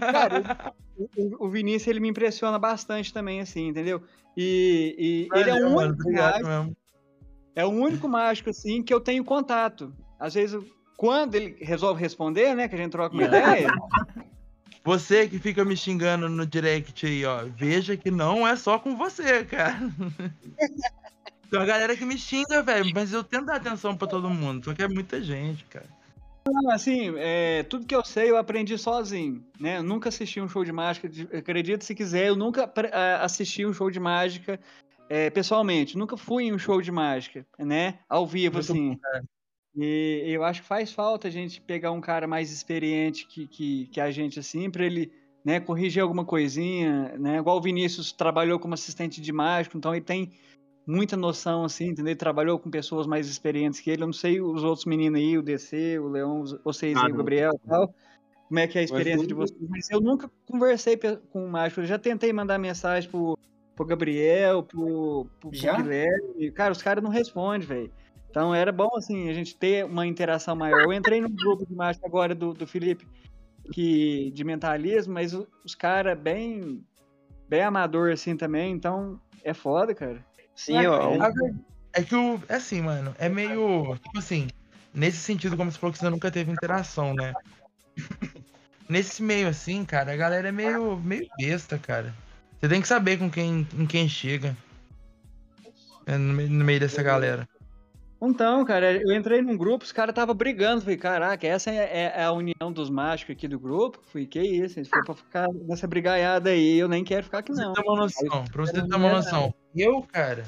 [0.00, 0.42] Cara,
[0.96, 4.02] o, o- Vinícius, ele me impressiona bastante também, assim, entendeu?
[4.36, 6.76] E, e ele é Valeu, o mano, obrigado mesmo.
[7.58, 9.92] É o único mágico, assim, que eu tenho contato.
[10.18, 10.64] Às vezes, eu-
[10.96, 13.68] quando ele resolve responder, né, que a gente troca uma ideia,
[14.84, 17.44] Você que fica me xingando no direct aí, ó.
[17.56, 19.76] Veja que não é só com você, cara.
[21.50, 24.64] Tem uma galera que me xinga, velho, mas eu tento dar atenção pra todo mundo,
[24.64, 25.86] só que é muita gente, cara.
[26.46, 29.78] Não, assim, é, tudo que eu sei eu aprendi sozinho, né?
[29.78, 33.72] Eu nunca assisti um show de mágica, acredite se quiser, eu nunca ah, assisti um
[33.74, 34.58] show de mágica
[35.08, 38.00] é, pessoalmente, nunca fui em um show de mágica, né?
[38.08, 38.90] Ao vivo, Muito assim.
[38.90, 39.20] bom.
[39.76, 43.86] E eu acho que faz falta a gente pegar um cara mais experiente que, que,
[43.86, 45.12] que a gente, assim, pra ele
[45.44, 47.38] né, corrigir alguma coisinha, né?
[47.38, 50.32] Igual o Vinícius trabalhou como assistente de mágico, então ele tem
[50.86, 52.10] muita noção, assim, entendeu?
[52.12, 54.02] Ele trabalhou com pessoas mais experientes que ele.
[54.02, 57.10] Eu não sei os outros meninos aí, o DC, o Leão, vocês Ah, aí, o
[57.10, 57.18] não.
[57.18, 57.94] Gabriel e tal.
[58.48, 59.68] Como é que é a experiência de tudo- vocês?
[59.68, 60.98] Mas eu nunca conversei
[61.30, 61.82] com o mágico.
[61.82, 63.38] Eu já tentei mandar mensagem pro,
[63.78, 65.76] pro Gabriel, pro, pro, pro?
[65.76, 66.50] Guilherme.
[66.50, 67.92] Cara, os caras não respondem, velho.
[68.28, 70.82] Então era bom, assim, a gente ter uma interação maior.
[70.82, 73.06] Eu entrei no grupo de mágica agora do, do Felipe,
[73.72, 76.84] que, de mentalismo, mas os caras bem,
[77.48, 78.72] bem amador, assim, também.
[78.72, 80.24] Então é foda, cara.
[80.54, 81.18] Sim, eu, É.
[81.92, 82.40] É que o.
[82.48, 83.14] É assim, mano.
[83.18, 83.96] É meio.
[83.96, 84.48] Tipo assim.
[84.92, 87.32] Nesse sentido, como você falou que você nunca teve interação, né?
[88.88, 92.12] Nesse meio assim, cara, a galera é meio, meio besta, cara.
[92.60, 94.56] Você tem que saber com quem, em quem chega.
[96.06, 97.48] É, no, meio- no meio dessa galera.
[98.20, 100.80] Então, cara, eu entrei num grupo, os caras estavam brigando.
[100.80, 104.00] Falei, caraca, essa é, é a união dos mágicos aqui do grupo?
[104.06, 104.78] Falei, que isso?
[104.78, 107.74] Eles foram pra ficar nessa brigaiada aí, eu nem quero ficar aqui, Pra não.
[107.74, 109.54] você ter uma noção, pra você ter uma é noção.
[109.76, 110.44] Eu, cara,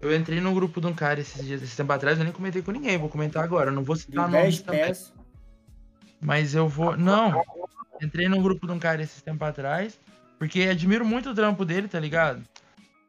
[0.00, 2.62] eu entrei num grupo de um cara esses dias, esse tempo atrás, eu nem comentei
[2.62, 4.94] com ninguém, vou comentar agora, eu não vou citar 10 nomes também.
[6.18, 6.96] Mas eu vou.
[6.96, 7.42] Não!
[8.00, 9.98] Entrei num grupo de um cara esses tempo atrás,
[10.38, 12.42] porque admiro muito o trampo dele, tá ligado?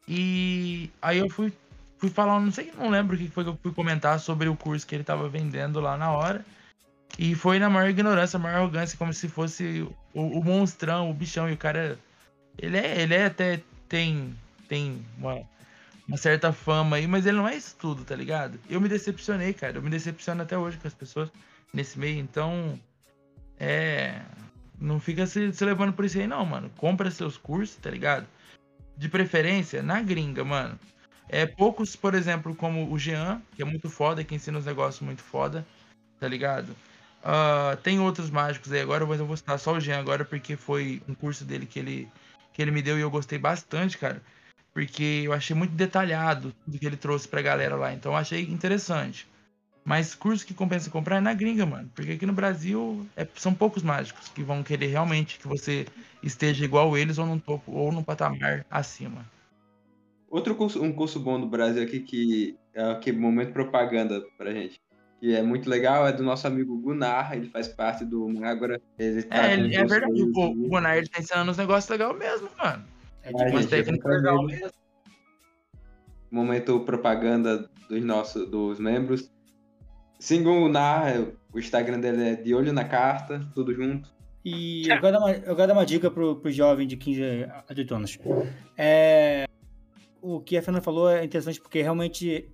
[0.07, 1.51] E aí eu fui,
[1.97, 4.55] fui falar, não sei, não lembro o que foi que eu fui comentar sobre o
[4.55, 6.45] curso que ele tava vendendo lá na hora.
[7.17, 11.49] E foi na maior ignorância, maior arrogância, como se fosse o, o monstrão, o bichão.
[11.49, 11.97] E o cara.
[12.57, 13.61] Ele é, ele é até.
[13.89, 14.35] Tem.
[14.67, 15.41] Tem uma,
[16.07, 18.59] uma certa fama aí, mas ele não é isso tudo, tá ligado?
[18.69, 19.77] Eu me decepcionei, cara.
[19.77, 21.29] Eu me decepciono até hoje com as pessoas
[21.73, 22.19] nesse meio.
[22.19, 22.79] Então.
[23.59, 24.21] É.
[24.79, 26.69] Não fica se, se levando por isso aí, não, mano.
[26.77, 28.27] Compra seus cursos, tá ligado?
[28.95, 30.79] De preferência na gringa, mano.
[31.29, 35.01] É, poucos, por exemplo, como o Jean, que é muito foda, que ensina os negócios
[35.01, 35.65] muito foda,
[36.19, 36.69] tá ligado?
[37.23, 40.55] Uh, tem outros mágicos aí agora, mas eu vou citar só o Jean agora, porque
[40.55, 42.09] foi um curso dele que ele,
[42.53, 44.21] que ele me deu e eu gostei bastante, cara.
[44.73, 48.43] Porque eu achei muito detalhado tudo que ele trouxe pra galera lá, então eu achei
[48.43, 49.27] interessante.
[49.87, 51.89] Mas curso que compensa comprar é na gringa, mano.
[51.95, 55.85] Porque aqui no Brasil é, são poucos mágicos que vão querer realmente que você
[56.21, 59.25] esteja igual eles ou num topo ou num patamar acima.
[60.29, 64.77] Outro curso, um curso bom do Brasil aqui que é aquele momento propaganda pra gente.
[65.21, 68.81] Que é muito legal, é do nosso amigo Gunnar, ele faz parte do Mágora.
[68.99, 72.19] Ele tá é, ele, é verdade, o, o Gunnar ele tá ensinando uns negócios legais
[72.19, 72.83] mesmo, mano.
[73.23, 74.71] É tipo uma técnica legal mesmo.
[76.29, 79.31] Momento propaganda dos nossos dos membros.
[80.19, 84.09] Sigam o Gunnar, o Instagram dele é de olho na carta, tudo junto.
[84.43, 87.23] E eu quero dar uma, eu quero dar uma dica pro, pro jovem de 15
[87.67, 88.19] a 18 anos.
[88.77, 89.45] É,
[90.21, 92.49] o que a Fernanda falou é interessante porque realmente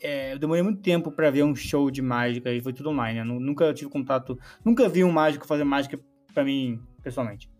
[0.00, 3.18] é, eu demorei muito tempo para ver um show de mágica e foi tudo online.
[3.18, 3.24] Né?
[3.24, 5.98] Nunca tive contato, nunca vi um mágico fazer mágica
[6.32, 7.50] para mim pessoalmente.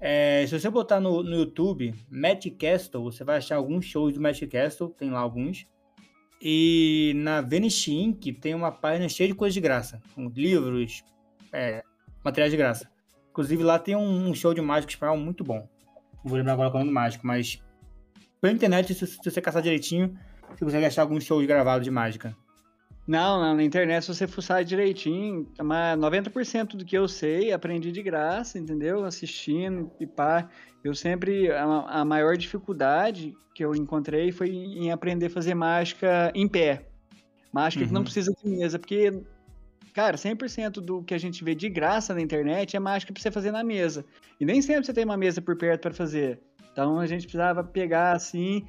[0.00, 4.20] É, se você botar no, no YouTube Magic Castle, você vai achar alguns shows do
[4.20, 5.66] Magic Castle, tem lá alguns.
[6.40, 8.32] E na Venice Inc.
[8.40, 10.00] tem uma página cheia de coisas de graça,
[10.34, 11.04] livros,
[11.52, 11.84] é,
[12.24, 12.90] materiais de graça.
[13.30, 15.68] Inclusive lá tem um, show de mágico espanhol muito bom.
[16.24, 17.62] Não vou lembrar agora qual é o nome mágico, mas
[18.40, 20.18] pela internet, se, se você caçar direitinho,
[20.50, 22.34] você consegue achar alguns shows gravados de mágica.
[23.10, 28.00] Não, não, na internet, se você fuçar direitinho, 90% do que eu sei, aprendi de
[28.04, 29.04] graça, entendeu?
[29.04, 30.48] Assistindo e pá.
[30.84, 36.30] Eu sempre, a, a maior dificuldade que eu encontrei foi em aprender a fazer mágica
[36.36, 36.86] em pé.
[37.52, 37.88] Mágica uhum.
[37.88, 38.04] que não uhum.
[38.04, 39.10] precisa de mesa, porque,
[39.92, 43.32] cara, 100% do que a gente vê de graça na internet é mágica pra você
[43.32, 44.04] fazer na mesa.
[44.38, 46.40] E nem sempre você tem uma mesa por perto para fazer.
[46.70, 48.64] Então a gente precisava pegar assim,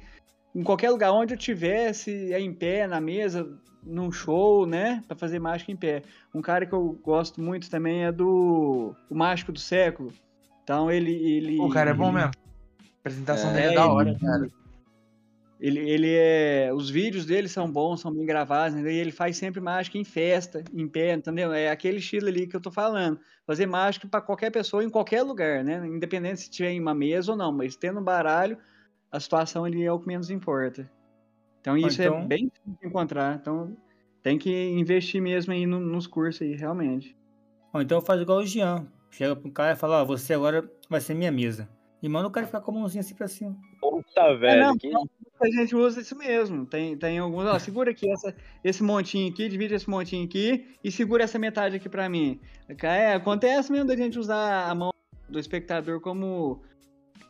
[0.52, 3.48] em qualquer lugar onde eu tivesse, é em pé, na mesa,
[3.82, 5.02] num show, né?
[5.06, 6.02] Pra fazer mágica em pé.
[6.34, 10.12] Um cara que eu gosto muito também é do o Mágico do Século.
[10.62, 11.12] Então ele.
[11.12, 12.30] ele o cara é bom mesmo.
[12.30, 14.48] A apresentação é, dele é da hora, cara.
[15.60, 16.72] Ele, ele é.
[16.74, 18.92] Os vídeos dele são bons, são bem gravados, né?
[18.92, 21.52] e ele faz sempre mágica em festa, em pé, entendeu?
[21.52, 23.20] É aquele estilo ali que eu tô falando.
[23.46, 25.86] Fazer mágica para qualquer pessoa em qualquer lugar, né?
[25.86, 28.58] Independente se tiver em uma mesa ou não, mas tendo um baralho,
[29.10, 30.90] a situação ali é o que menos importa.
[31.62, 32.18] Então isso é então...
[32.18, 33.36] é bem difícil de encontrar.
[33.40, 33.74] Então
[34.22, 37.16] tem que investir mesmo aí no, nos cursos aí, realmente.
[37.72, 38.86] Ou então faz igual o Jean.
[39.10, 41.68] Chega pro cara e fala, ó, você agora vai ser minha mesa.
[42.02, 43.56] E manda o cara ficar com a mãozinha assim pra cima.
[43.80, 44.60] Puta, velho.
[44.60, 46.66] É, não, que a gente usa isso mesmo.
[46.66, 50.90] Tem, tem alguns, ó, segura aqui essa, esse montinho aqui, divide esse montinho aqui e
[50.90, 52.40] segura essa metade aqui pra mim.
[52.82, 54.92] É, acontece mesmo da gente usar a mão
[55.28, 56.62] do espectador como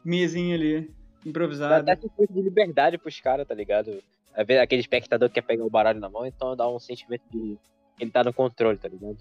[0.05, 0.91] mesinha ali,
[1.25, 1.83] improvisada.
[1.83, 4.03] Dá até sentimento de liberdade pros caras, tá ligado?
[4.35, 7.59] Aquele espectador que quer pegar o baralho na mão, então dá um sentimento de
[7.99, 9.19] ele tá no controle, tá ligado?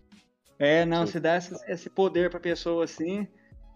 [0.57, 1.13] É, não, Sim.
[1.13, 3.27] se dá esse, esse poder pra pessoa assim,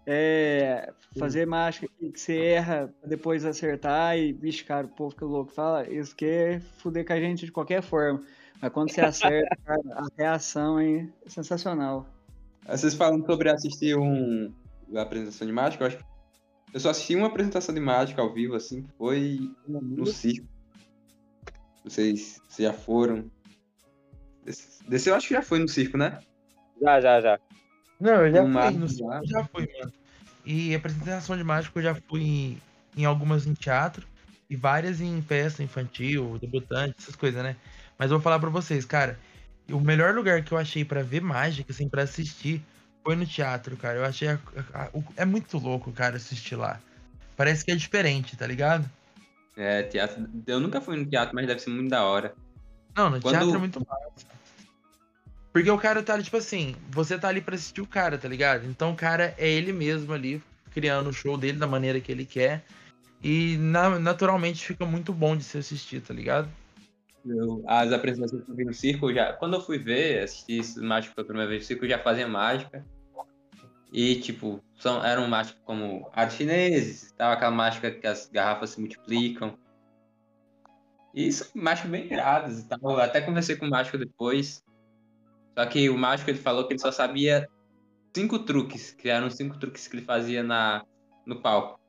[0.06, 5.52] é, fazer mágica que você erra, depois acertar e, vixe, cara, o povo fica louco.
[5.52, 8.22] Fala, isso quer fuder com a gente de qualquer forma.
[8.62, 12.06] Mas quando você acerta, cara, a reação é sensacional.
[12.68, 14.52] Vocês falam sobre assistir um,
[14.94, 16.04] a apresentação de mágica, eu acho que
[16.72, 20.55] eu só assisti uma apresentação de mágica ao vivo, assim, que foi no circo.
[21.86, 23.30] Vocês, vocês já foram.
[24.88, 26.18] Desse, eu acho que já foi no circo, né?
[26.82, 27.38] Já, já, já.
[28.00, 29.92] Não, eu já um fui, no cinema, já fui, mano.
[30.44, 32.62] E apresentação de mágico eu já fui em,
[32.96, 34.06] em algumas em teatro
[34.50, 37.56] e várias em festa infantil, debutante, essas coisas, né?
[37.98, 39.18] Mas eu vou falar pra vocês, cara,
[39.70, 42.62] o melhor lugar que eu achei para ver mágica, assim, para assistir,
[43.02, 43.98] foi no teatro, cara.
[43.98, 44.28] Eu achei.
[44.28, 44.38] A,
[44.74, 46.80] a, a, é muito louco, cara, assistir lá.
[47.36, 48.88] Parece que é diferente, tá ligado?
[49.56, 50.28] É, teatro.
[50.46, 52.34] Eu nunca fui no teatro, mas deve ser muito da hora.
[52.94, 53.34] Não, no Quando...
[53.34, 54.36] teatro é muito massa.
[55.52, 58.66] Porque o cara tá, tipo assim, você tá ali pra assistir o cara, tá ligado?
[58.66, 62.26] Então o cara é ele mesmo ali, criando o show dele da maneira que ele
[62.26, 62.62] quer.
[63.24, 66.48] E na, naturalmente fica muito bom de se assistir, tá ligado?
[67.24, 71.14] Eu, as apresentações que eu vi no circo, já, quando eu fui ver, assistir mágico
[71.14, 72.84] pela primeira vez no circo, já fazia mágica.
[73.92, 78.80] E, tipo, são, eram mágicas como artes chineses, tal, aquela mágica que as garrafas se
[78.80, 79.56] multiplicam.
[81.14, 82.78] E são mágicas bem iradas e tal.
[82.82, 84.62] Eu até conversei com o mágico depois.
[85.56, 87.48] Só que o mágico ele falou que ele só sabia
[88.14, 90.84] cinco truques, que eram cinco truques que ele fazia na,
[91.24, 91.80] no palco.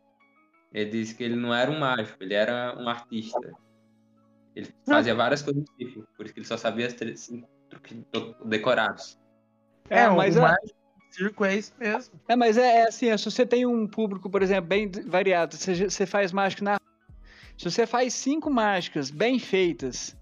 [0.73, 3.39] Ele disse que ele não era um mágico, ele era um artista.
[4.55, 7.97] Ele fazia várias coisas do tipo, por isso que ele só sabia cinco truques
[8.45, 9.19] decorados.
[9.89, 10.41] É, é mas o é...
[10.43, 10.76] mágico
[11.17, 12.19] circo é isso mesmo.
[12.27, 15.89] É, mas é, é assim, se você tem um público, por exemplo, bem variado, você,
[15.89, 16.79] você faz mágica na
[17.57, 20.15] Se você faz cinco mágicas bem feitas,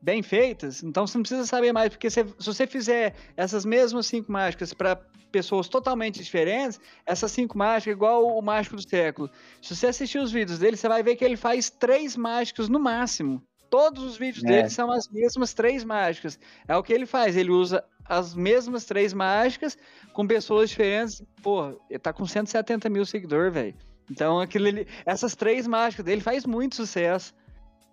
[0.00, 4.06] bem feitas, então você não precisa saber mais, porque se, se você fizer essas mesmas
[4.06, 4.96] cinco mágicas para
[5.30, 9.30] pessoas totalmente diferentes, essas cinco mágicas, igual o mágico do século.
[9.62, 12.78] Se você assistir os vídeos dele, você vai ver que ele faz três mágicas no
[12.78, 13.42] máximo.
[13.70, 14.48] Todos os vídeos é.
[14.48, 16.38] dele são as mesmas três mágicas.
[16.68, 17.34] É o que ele faz.
[17.34, 19.76] Ele usa as mesmas três mágicas
[20.12, 21.22] com pessoas diferentes.
[21.42, 23.74] Pô, ele tá com 170 mil seguidores, velho.
[24.10, 24.66] Então, aquilo
[25.06, 27.34] essas três mágicas dele faz muito sucesso.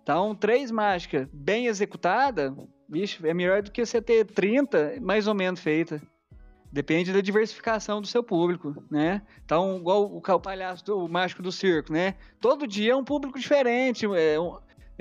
[0.02, 2.52] Então, três mágicas bem executadas,
[2.88, 6.00] bicho, é melhor do que você ter 30 mais ou menos feita.
[6.72, 9.22] Depende da diversificação do seu público, né?
[9.44, 12.14] Então, igual o, o palhaço do o mágico do circo, né?
[12.40, 14.06] Todo dia é um público diferente.
[14.06, 14.36] É,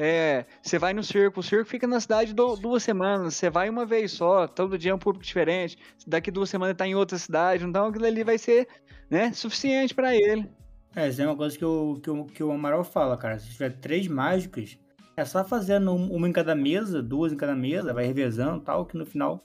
[0.02, 3.70] é, você vai no circo, o circo fica na cidade do, duas semanas, você vai
[3.70, 5.78] uma vez só, todo dia é um público diferente.
[6.08, 8.68] Daqui duas semanas está em outra cidade, então aquilo ali vai ser
[9.10, 10.50] né, suficiente para ele.
[10.96, 13.38] É, isso é uma coisa que o, que, o, que o Amaral fala, cara.
[13.38, 14.80] Se tiver três mágicos,
[15.18, 18.98] é só fazendo uma em cada mesa, duas em cada mesa, vai revezando tal, que
[18.98, 19.44] no final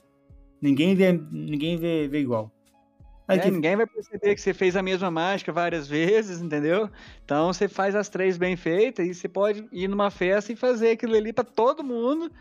[0.61, 2.51] Ninguém vê, ninguém vê, vê igual.
[3.27, 3.49] É, que...
[3.49, 6.89] Ninguém vai perceber que você fez a mesma mágica várias vezes, entendeu?
[7.23, 10.91] Então você faz as três bem feitas e você pode ir numa festa e fazer
[10.91, 12.31] aquilo ali para todo mundo.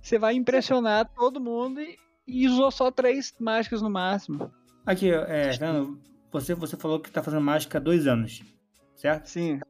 [0.00, 4.50] Você vai impressionar todo mundo e, e, usou só três mágicas no máximo.
[4.86, 8.42] Aqui, é, Fernando, você, você falou que tá fazendo mágica há dois anos,
[8.94, 9.26] certo?
[9.26, 9.60] Sim.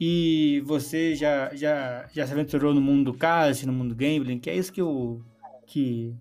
[0.00, 4.40] E você já, já, já se aventurou no mundo do cast, no mundo do gambling,
[4.40, 5.22] que é isso que o.
[5.66, 6.16] que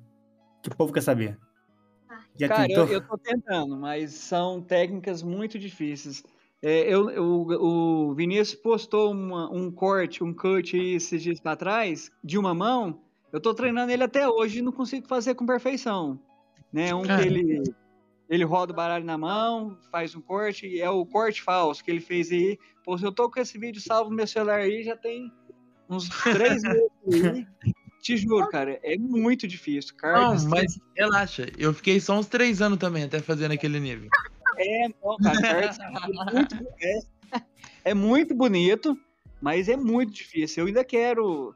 [0.61, 1.37] que o povo quer saber?
[2.39, 2.87] Já Cara, tentou?
[2.87, 6.23] Eu, tô tentando, mas são técnicas muito difíceis.
[6.61, 11.57] É, eu, eu, o Vinícius postou uma, um corte, um cut aí esses dias para
[11.57, 13.01] trás, de uma mão.
[13.33, 16.17] Eu tô treinando ele até hoje e não consigo fazer com perfeição.
[16.71, 16.95] Né?
[16.95, 17.21] Um Cara.
[17.21, 17.63] que ele,
[18.29, 21.99] ele roda o baralho na mão, faz um corte, é o corte falso que ele
[21.99, 22.57] fez aí.
[22.85, 25.29] Pô, eu tô com esse vídeo salvo no meu celular aí, já tem
[25.89, 27.47] uns três meses aí.
[28.09, 29.93] Te juro, cara, é muito difícil.
[29.95, 34.09] Cards, não, mas relaxa, eu fiquei só uns três anos também até fazendo aquele nível.
[34.57, 36.99] É, não, cara, é, muito, é,
[37.85, 38.97] é muito bonito,
[39.39, 40.63] mas é muito difícil.
[40.63, 41.53] Eu ainda quero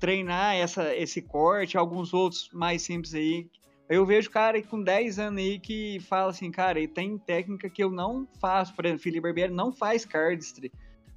[0.00, 3.46] treinar essa, esse corte, alguns outros mais simples aí.
[3.88, 7.84] Eu vejo cara com 10 anos aí que fala assim, cara, e tem técnica que
[7.84, 8.74] eu não faço.
[8.74, 10.72] Por exemplo, Felipe Barbieri não faz cardistry.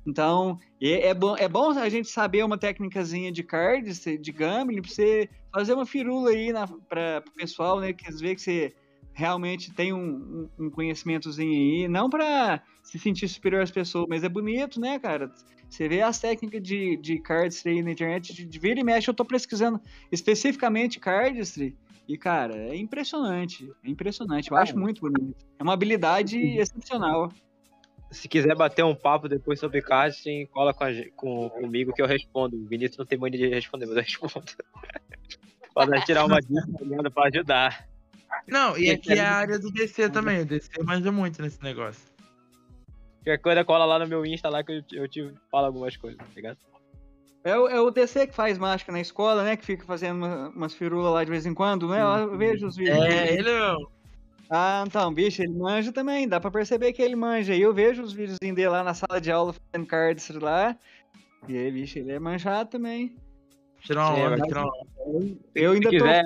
[0.05, 4.81] Então, é, é, bom, é bom a gente saber uma técnicazinha de cards, de gambling,
[4.81, 6.53] pra você fazer uma firula aí
[6.87, 7.91] para o pessoal, né?
[7.91, 8.73] Que às vezes você
[9.13, 14.29] realmente tem um, um, conhecimentozinho aí, não para se sentir superior às pessoas, mas é
[14.29, 15.31] bonito, né, cara?
[15.69, 19.09] Você vê as técnicas de, de cardistry aí na internet, de, de vira e mexe,
[19.09, 19.79] eu tô pesquisando
[20.11, 25.35] especificamente cardistry, e, cara, é impressionante, é impressionante, eu acho muito bonito.
[25.57, 27.31] É uma habilidade excepcional
[28.15, 32.07] se quiser bater um papo depois sobre casting, cola com, a, com comigo que eu
[32.07, 32.55] respondo.
[32.55, 34.45] O Vinícius não tem mania de responder, mas eu respondo.
[35.73, 37.87] Pode tirar uma dica para ajudar.
[38.47, 40.41] Não, e aqui é a área do DC também.
[40.41, 42.01] O DC manja muito nesse negócio.
[43.17, 46.17] Qualquer coisa cola lá no meu Insta lá que eu, eu te falo algumas coisas,
[46.17, 46.57] tá ligado?
[47.43, 49.57] É o, é o DC que faz mágica na escola, né?
[49.57, 52.01] Que fica fazendo uma, umas firulas lá de vez em quando, né?
[52.01, 52.97] Eu vejo os vídeos.
[52.97, 53.75] É, ele é
[54.49, 57.55] ah, então, bicho, ele manja também, dá pra perceber que ele manja.
[57.55, 60.77] E eu vejo os vídeos dele lá na sala de aula fazendo cards lá.
[61.47, 63.15] E aí, bicho, ele é manjado também.
[63.79, 66.23] Tirar uma onda, tirar uma Eu ainda tô quiser,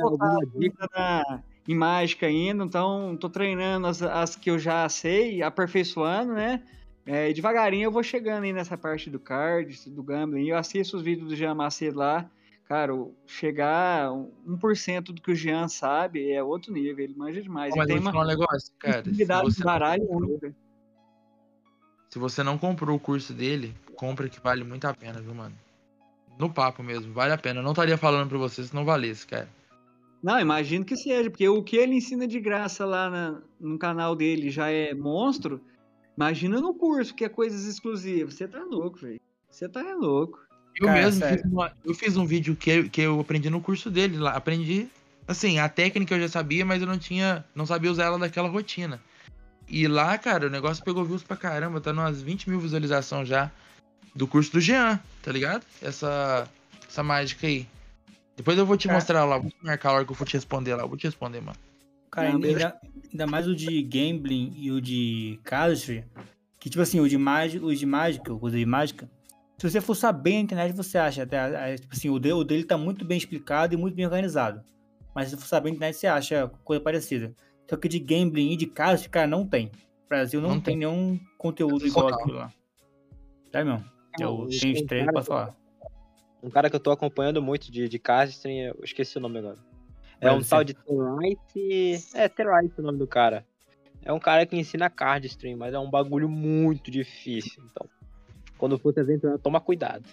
[0.96, 6.64] na, em mágica ainda, então tô treinando as, as que eu já sei, aperfeiçoando, né?
[7.06, 10.48] É, devagarinho eu vou chegando aí nessa parte do cards, do gambling.
[10.48, 12.30] Eu assisto os vídeos do Jean Macedo lá
[12.70, 12.94] cara,
[13.26, 14.12] chegar
[14.48, 17.74] 1% do que o Jean sabe é outro nível, ele manja demais.
[17.76, 19.04] Mas ele tem uma um negócio, cara.
[19.04, 20.56] Se você, baralho única.
[22.12, 25.56] se você não comprou o curso dele, compra que vale muito a pena, viu, mano?
[26.38, 27.60] No papo mesmo, vale a pena.
[27.60, 29.50] Eu não estaria falando pra você se não valesse, cara.
[30.22, 34.16] Não, imagino que seja, porque o que ele ensina de graça lá na, no canal
[34.16, 35.60] dele já é monstro.
[36.16, 38.36] Imagina no curso, que é coisas exclusivas.
[38.36, 39.20] Você tá louco, velho.
[39.50, 40.40] Você tá louco.
[40.76, 43.90] Eu Cara, mesmo fiz uma, eu fiz um vídeo que, que eu aprendi no curso
[43.90, 44.32] dele lá.
[44.32, 44.88] Aprendi,
[45.28, 47.44] assim, a técnica eu já sabia, mas eu não tinha.
[47.54, 49.00] Não sabia usar ela daquela rotina.
[49.68, 53.52] E lá, cara, o negócio pegou views pra caramba, tá umas 20 mil visualizações já
[54.16, 55.64] do curso do Jean, tá ligado?
[55.82, 56.48] Essa,
[56.88, 57.68] essa mágica aí.
[58.36, 60.34] Depois eu vou te mostrar lá, vou te marcar a hora que eu for te
[60.34, 61.58] responder lá, eu vou te responder, mano.
[62.10, 62.80] Cara, ainda,
[63.12, 66.04] ainda, mais o de gambling e o de casualty,
[66.60, 69.10] que tipo assim, o de mágica, o de mágica, o de mágica,
[69.60, 72.64] se você for saber na internet, você acha até, tipo assim, o dele, o dele
[72.64, 74.64] tá muito bem explicado e muito bem organizado.
[75.14, 77.36] Mas se for saber na internet, você acha coisa parecida.
[77.70, 79.68] Só que de gambling e de casos, cara, não tem.
[80.06, 80.76] O Brasil não, não tem.
[80.76, 82.54] tem nenhum conteúdo igual aquilo lá.
[83.52, 83.84] Tá, meu?
[84.20, 85.56] Eu tenho os três pra falar.
[86.42, 89.58] Um cara que eu tô acompanhando muito de, de castring, eu esqueci o nome agora.
[90.22, 90.50] É um ser.
[90.50, 92.08] tal de Territe.
[92.14, 93.46] É, Territe o nome do cara.
[94.04, 97.62] É um cara que ensina card stream, mas é um bagulho muito difícil.
[97.70, 97.88] Então,
[98.60, 100.08] quando for se aventurar, toma cuidado.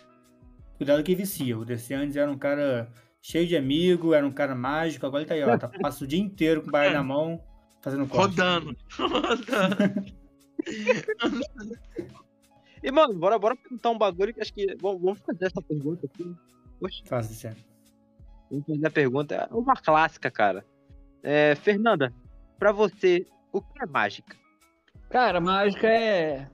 [0.78, 1.58] Cuidado que vicia.
[1.58, 2.88] O DC antes era um cara
[3.20, 5.58] cheio de amigo, era um cara mágico, agora ele tá aí, ó.
[5.58, 7.42] Tá, passa o dia inteiro com o baralho na mão,
[7.82, 8.40] fazendo corte.
[8.40, 8.76] Rodando.
[8.98, 10.16] Rodando.
[12.82, 14.76] E, mano, bora, bora perguntar um bagulho que acho que.
[14.80, 16.36] Vamos, vamos fazer essa pergunta aqui.
[16.78, 17.56] Poxa, Faz isso, é.
[18.48, 19.34] vamos fazer a pergunta.
[19.34, 20.64] É uma clássica, cara.
[21.20, 22.12] É, Fernanda,
[22.58, 24.36] pra você, o que é mágica?
[25.10, 26.48] Cara, mágica é.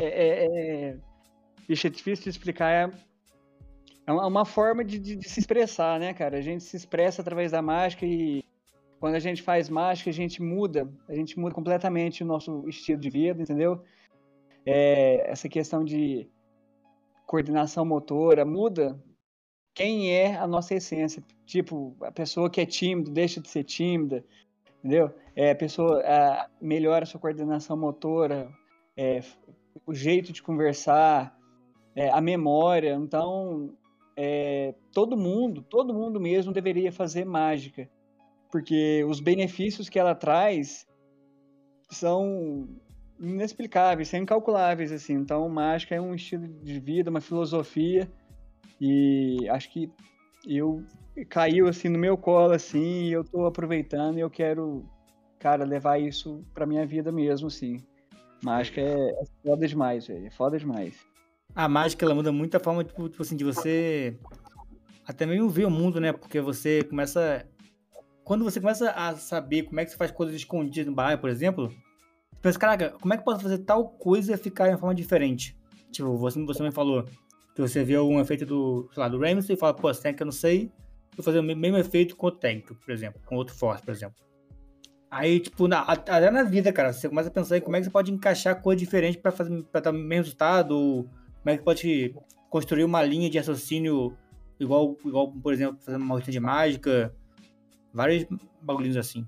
[0.00, 0.06] É.
[0.06, 0.96] é, é...
[1.68, 2.70] Bicho, é difícil de explicar.
[2.70, 2.90] É,
[4.06, 6.36] é uma, forma de, de- de se expressar, né, cara?
[6.36, 8.44] A gente se expressa através da mágica e
[9.00, 10.88] quando a gente faz mágica, a gente muda.
[11.08, 13.82] A gente muda completamente o nosso estilo de vida, entendeu?
[14.66, 16.28] É, essa questão de
[17.26, 18.98] coordenação motora muda
[19.74, 21.22] quem é a nossa essência.
[21.44, 24.24] Tipo, a pessoa que é tímida deixa de ser tímida,
[24.78, 25.12] entendeu?
[25.34, 28.50] É, a pessoa ah, melhora a sua coordenação motora,
[28.96, 29.20] é,
[29.86, 31.36] o jeito de conversar,
[31.94, 32.94] é, a memória.
[32.94, 33.74] Então,
[34.16, 37.88] é, todo mundo, todo mundo mesmo deveria fazer mágica,
[38.50, 40.86] porque os benefícios que ela traz
[41.90, 42.68] são
[43.18, 45.14] inexplicáveis, são incalculáveis assim.
[45.14, 48.10] Então, mágica é um estilo de vida, uma filosofia
[48.80, 49.90] e acho que
[50.46, 50.84] eu
[51.28, 54.84] caiu assim no meu colo assim, e eu tô aproveitando e eu quero,
[55.38, 57.78] cara, levar isso pra minha vida mesmo, assim.
[58.44, 60.26] Mágica é, é foda demais, velho.
[60.26, 60.94] É foda demais.
[61.54, 64.18] A mágica, ela muda muito a forma, tipo, tipo assim, de você
[65.06, 66.12] até mesmo ver o mundo, né?
[66.12, 67.46] Porque você começa...
[68.24, 71.28] Quando você começa a saber como é que você faz coisas escondidas no bairro, por
[71.28, 74.78] exemplo, você pensa, caraca, como é que eu posso fazer tal coisa ficar de uma
[74.78, 75.56] forma diferente?
[75.92, 77.04] Tipo, você, você me falou
[77.54, 80.18] que você vê algum efeito do, sei lá, do Ramsey e fala, pô, esse tank
[80.18, 80.72] eu não sei,
[81.14, 83.92] vou fazer o me- mesmo efeito com o tank, por exemplo, com outro Force, por
[83.92, 84.16] exemplo.
[85.14, 87.84] Aí, tipo, na, até na vida, cara, você começa a pensar em como é que
[87.84, 91.56] você pode encaixar coisa diferente pra, fazer, pra dar o mesmo resultado, ou como é
[91.56, 92.16] que pode
[92.50, 94.16] construir uma linha de raciocínio
[94.58, 97.14] igual, igual por exemplo, fazendo uma rotina de mágica,
[97.92, 98.26] vários
[98.60, 99.24] bagulhinhos assim.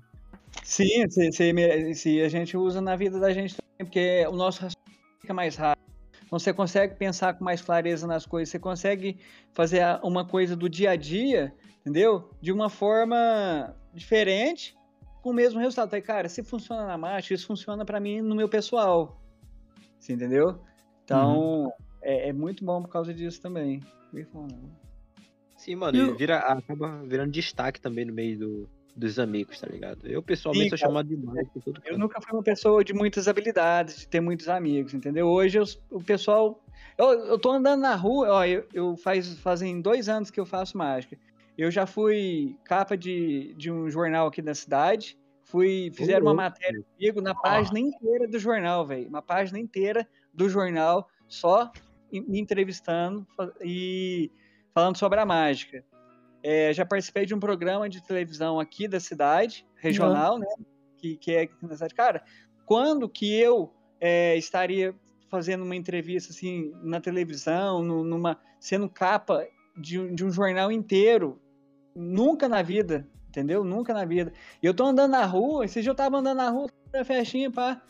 [0.61, 4.63] Sim, se, se, se a gente usa na vida da gente também, porque o nosso
[4.63, 5.87] raciocínio fica mais rápido.
[6.25, 9.19] Então você consegue pensar com mais clareza nas coisas, você consegue
[9.53, 12.29] fazer uma coisa do dia a dia, entendeu?
[12.41, 14.76] De uma forma diferente,
[15.27, 15.93] com o mesmo resultado.
[15.93, 19.21] Aí, cara, se funciona na marcha, isso funciona pra mim no meu pessoal.
[19.99, 20.61] Você entendeu?
[21.03, 21.69] Então,
[22.01, 23.81] é, é muito bom por causa disso também.
[25.57, 30.07] Sim, mano, E vira, acaba virando destaque também no meio do, dos amigos, tá ligado?
[30.07, 30.91] Eu, pessoalmente, Sim, sou cara.
[30.91, 31.61] chamado de.
[31.61, 35.27] Tudo Eu nunca fui uma pessoa de muitas habilidades, de ter muitos amigos, entendeu?
[35.27, 36.63] Hoje eu- o pessoal.
[36.97, 40.45] Eu, eu tô andando na rua, ó, eu, eu faz, fazem dois anos que eu
[40.45, 41.17] faço mágica.
[41.57, 45.17] Eu já fui capa de, de um jornal aqui da cidade.
[45.43, 46.43] Fui, fizeram uma louco.
[46.43, 49.07] matéria comigo na página inteira do jornal, velho.
[49.07, 51.71] Uma página inteira do jornal, só
[52.11, 53.25] me entrevistando
[53.63, 54.29] e
[54.73, 55.83] falando sobre a mágica.
[56.43, 60.45] É, já participei de um programa de televisão aqui da cidade, regional, né?
[60.97, 61.95] Que, que é na cidade.
[61.95, 62.23] Cara,
[62.65, 64.93] quando que eu é, estaria
[65.29, 71.41] fazendo uma entrevista assim na televisão, nu- numa sendo capa de, de um jornal inteiro?
[71.99, 73.63] Nunca na vida, entendeu?
[73.63, 74.31] Nunca na vida.
[74.61, 77.49] E eu tô andando na rua, esse dia eu tava andando na rua, na festinha,
[77.49, 77.81] pá.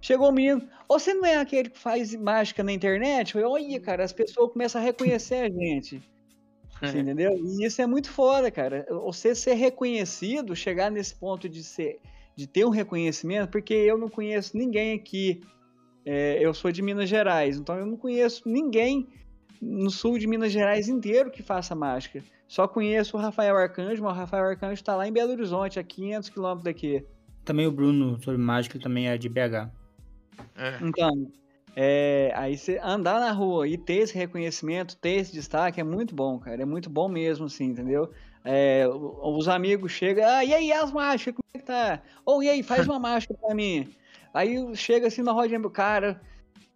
[0.00, 3.36] Chegou o menino, "Ô, você não é aquele que faz mágica na internet?
[3.36, 6.02] Eu falei, olha, cara, as pessoas começam a reconhecer a gente.
[6.82, 7.32] Você entendeu?
[7.38, 8.84] E isso é muito foda, cara.
[9.04, 12.00] Você ser reconhecido, chegar nesse ponto de ser,
[12.34, 15.40] de ter um reconhecimento, porque eu não conheço ninguém aqui.
[16.04, 19.06] é, eu sou de Minas Gerais, então eu não conheço ninguém
[19.60, 22.20] no sul de Minas Gerais inteiro que faça mágica.
[22.52, 25.82] Só conheço o Rafael Arcanjo, mas o Rafael Arcanjo está lá em Belo Horizonte, a
[25.82, 27.02] 500 quilômetros daqui.
[27.46, 29.70] Também o Bruno, sobre mágica, também é de BH.
[30.54, 30.78] É.
[30.82, 31.32] Então,
[31.74, 36.14] é, aí você andar na rua e ter esse reconhecimento, ter esse destaque é muito
[36.14, 36.60] bom, cara.
[36.60, 38.10] É muito bom mesmo, assim, entendeu?
[38.44, 42.02] É, os amigos chegam, ah, e aí as mágicas, como é que tá?
[42.22, 43.88] Ou e aí, faz uma mágica pra mim.
[44.34, 46.20] Aí chega assim na rodinha, cara,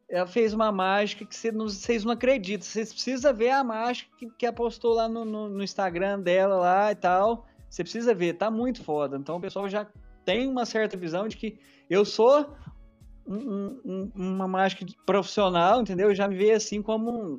[0.09, 2.67] ela fez uma mágica que cê não- vocês não acreditam.
[2.67, 6.57] Vocês precisam ver a mágica que, que ela postou lá no, no- no Instagram dela
[6.57, 7.47] lá e tal.
[7.69, 9.17] Você precisa ver, tá muito foda.
[9.17, 9.87] Então o pessoal já
[10.25, 11.59] tem uma certa visão de que
[11.91, 12.55] eu sou
[13.27, 16.15] um- um- um- uma mágica profissional, entendeu?
[16.15, 17.39] Já me vê assim como um,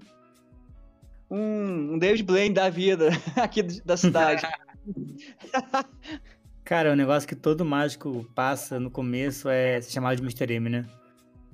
[1.31, 4.41] um, um David Blaine da vida aqui da cidade.
[6.63, 10.53] Cara, o negócio que todo mágico passa no começo é ser chamado de Mr.
[10.53, 10.85] M, né?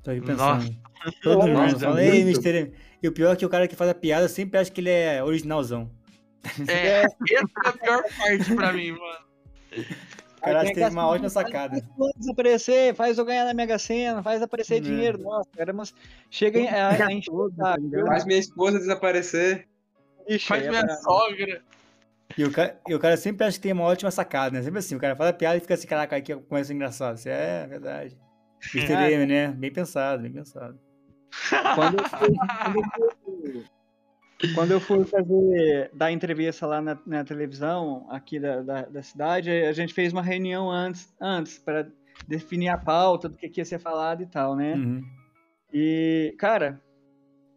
[0.03, 0.75] Tô aí pensando.
[1.21, 2.39] Todo mundo Nossa, fala, ei, muito.
[2.39, 2.57] Mr.
[2.59, 2.73] M.
[3.01, 4.89] E o pior é que o cara que faz a piada sempre acha que ele
[4.89, 5.89] é originalzão.
[6.67, 7.15] É, essa
[7.65, 9.25] é a pior parte pra mim, mano.
[10.37, 11.81] O cara Aí acha que tem teve uma ótima sacada.
[11.97, 14.79] Faz desaparecer, faz eu ganhar na Mega Sena, faz aparecer É.
[14.79, 15.17] dinheiro.
[15.19, 15.93] Nossa, cara, mas
[16.29, 18.05] chega em- a, a saco, viu?
[18.07, 19.67] Faz minha esposa desaparecer.
[20.27, 21.01] Ixi, Faz é minha brabo.
[21.01, 21.61] sogra.
[22.37, 24.63] E o, cara, e o cara sempre acha que tem uma ótima sacada, né?
[24.63, 27.17] Sempre assim, o cara faz a piada e fica assim, caraca, aqui começa engraçado.
[27.17, 28.17] Isso é verdade.
[28.74, 28.93] Mr.
[29.14, 29.47] M, né?
[29.51, 30.80] Bem pensado, bem pensado.
[31.76, 32.30] Quando eu fui,
[32.64, 33.66] quando eu fui-
[34.53, 39.49] quando eu fui fazer, dar entrevista lá na, na televisão aqui da, da, da cidade,
[39.49, 41.88] a gente fez uma reunião antes, antes para
[42.28, 44.76] definir a pauta do que, que ia ser falado e tal, né?
[44.76, 45.01] Uhum.
[45.74, 46.82] E, cara,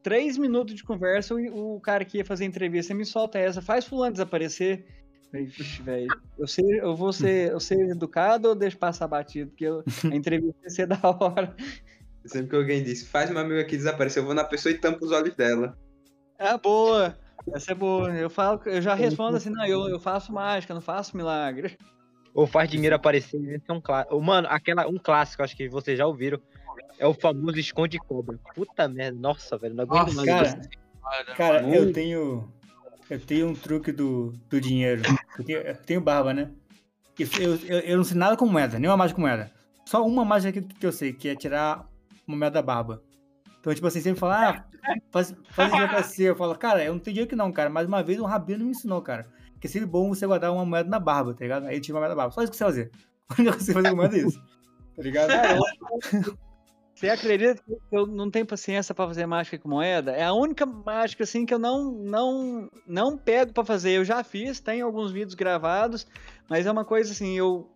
[0.02, 3.60] três minutos de conversa, o, o cara que ia fazer a entrevista me solta essa,
[3.60, 4.86] faz fulano desaparecer.
[5.32, 6.08] "Vixe, velho,
[6.38, 9.50] eu, sei- eu vou ser, eu ser educado ou deixo passar batido?
[9.50, 11.54] Porque eu- a entrevista ia ser da hora.
[12.24, 15.04] Sempre que alguém disse, faz meu amigo aqui desaparecer, eu vou na pessoa e tampo
[15.04, 15.78] os olhos dela.
[16.38, 17.16] É boa.
[17.54, 18.10] Essa é boa.
[18.14, 21.76] Eu falo, eu já respondo assim, não, eu, eu faço mágica, não faço milagre.
[22.34, 24.20] Ou faz dinheiro aparecer, esse é um clássico.
[24.20, 26.38] Mano, aquela, um clássico, acho que vocês já ouviram.
[26.98, 28.38] É o famoso esconde cobra.
[28.54, 29.74] Puta merda, nossa, velho.
[29.74, 30.54] Não aguento Nossa, mais.
[30.54, 31.34] cara.
[31.36, 32.52] Cara, eu tenho.
[33.08, 35.02] Eu tenho um truque do, do dinheiro.
[35.38, 36.50] Eu tenho, eu tenho barba, né?
[37.18, 39.50] Eu, eu, eu não sei nada com moeda, nenhuma mágica com moeda.
[39.86, 41.88] Só uma mágica que, que eu sei, que é tirar
[42.26, 43.02] uma moeda da barba.
[43.60, 44.64] Então, tipo assim, sempre fala, ah,
[45.10, 46.30] faz, faz dinheiro pra você.
[46.30, 47.70] Eu falo, cara, eu não tenho dinheiro que não, cara.
[47.70, 49.28] Mas uma vez um rabino me ensinou, cara.
[49.60, 51.66] Que seria bom você guardar uma moeda na barba, tá ligado?
[51.66, 52.32] Aí tira uma moeda da barba.
[52.32, 52.90] Só isso que você fazer.
[53.34, 54.40] Que você fazer com moeda é isso.
[54.94, 55.32] Tá ligado?
[56.96, 60.12] Você acredita que eu não tenho paciência pra fazer mágica com moeda?
[60.12, 63.90] É a única mágica assim que eu não não não pego pra fazer.
[63.90, 66.06] Eu já fiz, tem alguns vídeos gravados,
[66.48, 67.70] mas é uma coisa assim, eu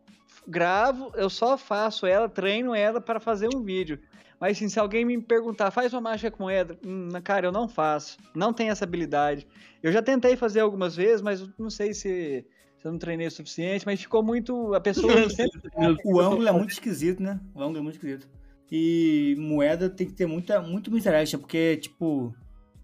[0.48, 4.00] gravo, eu só faço ela, treino ela para fazer um vídeo.
[4.40, 7.68] Mas assim, se alguém me perguntar, faz uma mágica com moeda, hum, cara, eu não
[7.68, 8.16] faço.
[8.34, 9.46] Não tenho essa habilidade.
[9.82, 12.46] Eu já tentei fazer algumas vezes, mas não sei se,
[12.78, 14.72] se eu não treinei o suficiente, mas ficou muito.
[14.72, 15.60] A pessoa sempre.
[16.06, 17.38] O ângulo é muito esquisito, né?
[17.54, 18.39] O ângulo é muito esquisito.
[18.70, 22.34] E moeda tem que ter muita, muito interaction, porque, tipo,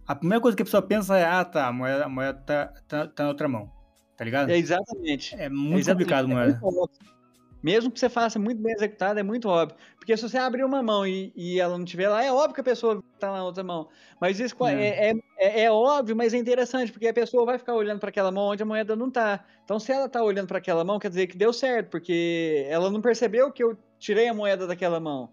[0.07, 2.73] a primeira coisa que a pessoa pensa é, ah, tá, a moeda, a moeda tá,
[2.89, 3.71] tá, tá na outra mão.
[4.17, 4.51] Tá ligado?
[4.51, 5.35] É exatamente.
[5.37, 6.61] É muito Exatamente, complicado, é moeda.
[6.63, 7.17] óbvio.
[7.63, 9.77] Mesmo que você faça muito bem executado, é muito óbvio.
[9.99, 12.61] Porque se você abrir uma mão e, e ela não estiver lá, é óbvio que
[12.61, 13.89] a pessoa está na outra mão.
[14.21, 17.75] Mas isso é, é, é- é óbvio, mas é interessante, porque a pessoa vai ficar
[17.75, 19.45] olhando para aquela mão onde a moeda não está.
[19.65, 22.89] Então, se ela está olhando para aquela mão, quer dizer que deu certo, porque ela
[22.91, 25.31] não percebeu que eu tirei a moeda daquela mão.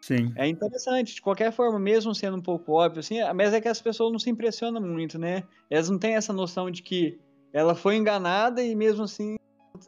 [0.00, 0.32] Sim.
[0.36, 3.80] É interessante, de qualquer forma, mesmo sendo um pouco óbvio, assim, mas é que as
[3.80, 5.42] pessoas não se impressionam muito, né?
[5.68, 7.18] Elas não têm essa noção de que
[7.52, 9.36] ela foi enganada e mesmo assim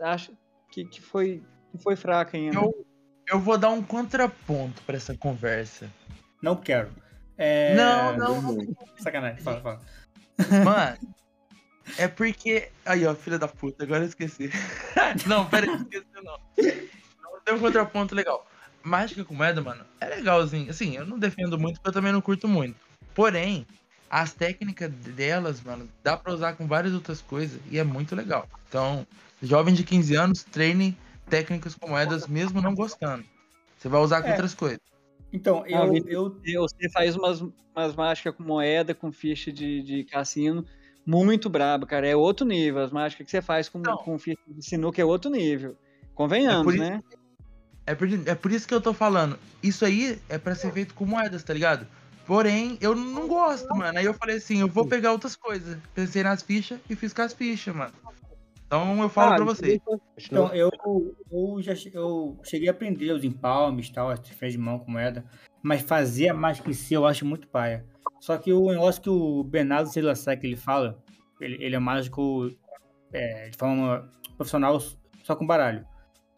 [0.01, 0.33] acha
[0.71, 2.57] que, que, foi, que foi fraca ainda.
[2.57, 2.87] Eu,
[3.27, 5.91] eu vou dar um contraponto pra essa conversa.
[6.43, 6.91] Não quero.
[7.37, 7.75] É...
[7.75, 8.77] Não, não, não.
[8.99, 9.81] Sacanagem, fala, fala.
[10.65, 10.99] Mano,
[11.97, 12.71] é porque.
[12.85, 14.51] Aí, ó, filha da puta, agora eu esqueci.
[15.27, 16.23] não, pera aí, esqueci não.
[16.25, 18.47] Não, Tem um contraponto legal.
[18.83, 20.71] Mágica com moeda, mano, é legalzinho.
[20.71, 22.77] Assim, eu não defendo muito, porque eu também não curto muito.
[23.15, 23.67] Porém,
[24.09, 28.49] as técnicas delas, mano, dá pra usar com várias outras coisas e é muito legal.
[28.69, 29.07] Então,
[29.43, 30.97] jovem de 15 anos, treine
[31.29, 33.25] técnicas com moedas mesmo não gostando.
[33.79, 34.33] Você vai usar com É.
[34.33, 34.81] outras coisas.
[35.33, 37.41] Então, Ah, eu, eu, E Você faz umas,
[37.77, 40.65] umas mágicas com moeda, com ficha de, de cassino,
[41.05, 42.09] muito braba, cara.
[42.09, 42.81] É outro nível.
[42.83, 43.97] As mágicas que você faz com, Não.
[43.99, 45.77] com ficha de sinuca é outro nível.
[46.15, 47.03] Convenhamos, É por isso- né?
[47.89, 49.39] É por, é por isso que eu tô falando.
[49.63, 51.87] Isso aí é pra ser feito com moedas, tá ligado?
[52.27, 53.99] Porém, eu não gosto, mano.
[53.99, 55.79] Aí eu falei assim, eu vou pegar outras coisas.
[55.95, 57.93] Pensei nas fichas e fiz com as fichas, mano.
[58.67, 59.81] Então eu falo Ah, pra vocês.
[60.19, 60.71] então, eu,
[61.33, 64.91] eu já eu cheguei a aprender os empalmes e tal, as frente de mão com
[64.91, 65.25] moeda.
[65.63, 67.87] Mas fazer a mágica em si eu acho muito paia.
[68.21, 71.03] Só que o negócio que o Bernardo Silasai que ele fala,
[71.41, 72.51] ele, ele é mágico
[73.15, 74.79] é, de forma profissional
[75.25, 75.87] só com baralho.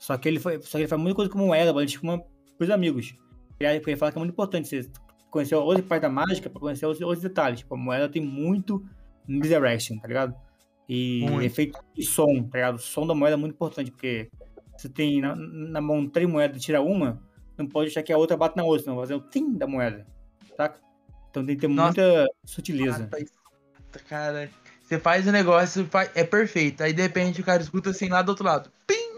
[0.01, 2.21] Só que ele, foi, só que ele faz muita coisa com moeda, ele tipo uma,
[2.57, 3.15] pros amigos.
[3.61, 4.91] Ele, ele fala que é muito importante você
[5.31, 7.61] conhecer outras partes da mágica pra conhecer outros, outros detalhes.
[7.61, 8.83] Tipo, a moeda tem muito
[9.29, 10.35] misdirection, tá ligado?
[10.89, 11.43] E Muito.
[11.45, 12.77] efeito de som, tá ligado?
[12.77, 14.29] O som da moeda é muito importante, porque
[14.77, 17.23] você tem na, na mão três moedas e tira uma,
[17.57, 19.69] não pode deixar que a outra bata na outra, senão vai fazer o tim da
[19.69, 20.05] moeda,
[20.57, 20.81] saca?
[21.31, 22.01] Então tem que ter Nossa.
[22.01, 23.07] muita sutileza.
[23.07, 23.19] Tá-
[24.09, 24.51] Cara,
[24.83, 26.83] você faz o negócio, é perfeito.
[26.83, 28.71] Aí de repente o cara escuta assim lá do outro lado.
[28.87, 29.10] Pim!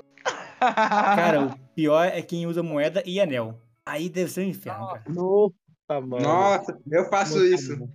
[1.16, 3.60] Cara, o pior é quem usa moeda e anel.
[3.84, 5.02] Aí deve ser um inferno, cara.
[5.08, 6.22] Nossa, mano.
[6.22, 7.88] Nossa, eu faço Muito isso.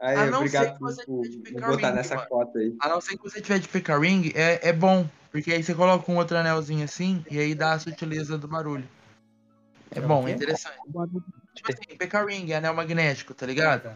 [0.00, 2.28] Aí, A não ser obrigado que por, você por- de por botar picarinho, nessa mano.
[2.28, 2.76] cota aí.
[2.80, 5.08] A não ser que você tiver de pica ring, é, é bom.
[5.30, 8.84] Porque aí você coloca um outro anelzinho assim e aí dá a sutileza do barulho.
[9.90, 10.76] É É bom, é interessante.
[11.54, 13.90] Tipo assim, PK Ring, anel magnético, tá ligado?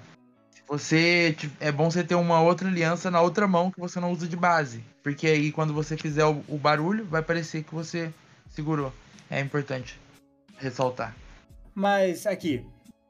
[0.68, 1.36] Você.
[1.60, 4.36] É bom você ter uma outra aliança na outra mão que você não usa de
[4.36, 4.82] base.
[5.02, 8.12] Porque aí quando você fizer o, o barulho, vai parecer que você
[8.48, 8.92] segurou.
[9.30, 9.98] É importante
[10.58, 11.14] ressaltar.
[11.74, 12.64] Mas aqui,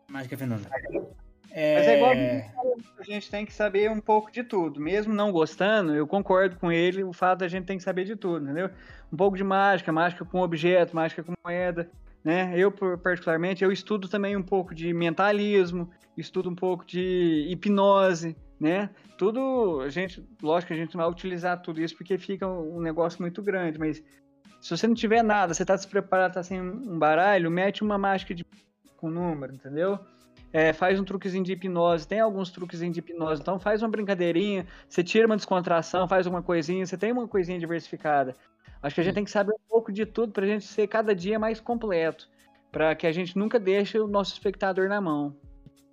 [0.08, 0.68] Mágica Fernanda.
[1.50, 1.78] É...
[1.78, 2.12] Mas é igual
[2.98, 4.80] a gente tem que saber um pouco de tudo.
[4.80, 8.16] Mesmo não gostando, eu concordo com ele, o fato da gente tem que saber de
[8.16, 8.70] tudo, entendeu?
[9.12, 11.90] Um pouco de mágica, mágica com objeto, mágica com moeda,
[12.24, 12.52] né?
[12.56, 18.90] Eu, particularmente, eu estudo também um pouco de mentalismo, estudo um pouco de hipnose, né?
[19.18, 22.80] Tudo, a gente, lógico que a gente não vai utilizar tudo isso porque fica um
[22.80, 24.02] negócio muito grande, mas
[24.60, 28.34] se você não tiver nada, você tá despreparado, tá sem um baralho, mete uma mágica
[28.34, 28.46] de
[28.96, 29.98] com número, entendeu?
[30.52, 34.66] É, faz um truquezinho de hipnose, tem alguns truquezinhos de hipnose, então faz uma brincadeirinha,
[34.86, 38.36] você tira uma descontração, faz uma coisinha, você tem uma coisinha diversificada.
[38.82, 40.86] Acho que a gente tem que saber um pouco de tudo para a gente ser
[40.88, 42.28] cada dia mais completo,
[42.70, 45.34] para que a gente nunca deixe o nosso espectador na mão.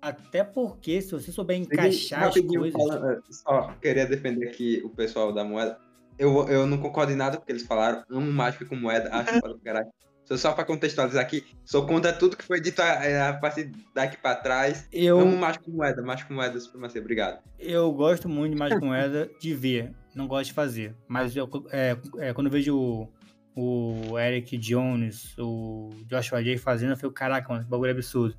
[0.02, 2.72] Até porque, se você souber encaixar as coisas...
[2.72, 5.78] Falando, eh, só queria defender aqui o pessoal da moeda.
[6.18, 9.60] Eu, eu não concordo em nada porque eles falaram, amo mágica com moeda, acho que
[9.64, 9.90] caralho.
[10.36, 14.16] Só para contextualizar aqui, sou contra tudo que foi dito a, eh, a partir daqui
[14.16, 14.86] para trás.
[14.92, 17.40] Eu amo mágica com moeda, mágica com moeda, supremacia, obrigado.
[17.58, 20.94] Eu gosto muito de mágica com moeda de ver, não gosto de fazer.
[21.08, 23.08] Mas eu, é, é, quando eu vejo o,
[23.56, 28.36] o Eric Jones, o Joshua Jay fazendo, eu fico, caraca, mano, esse bagulho é absurdo.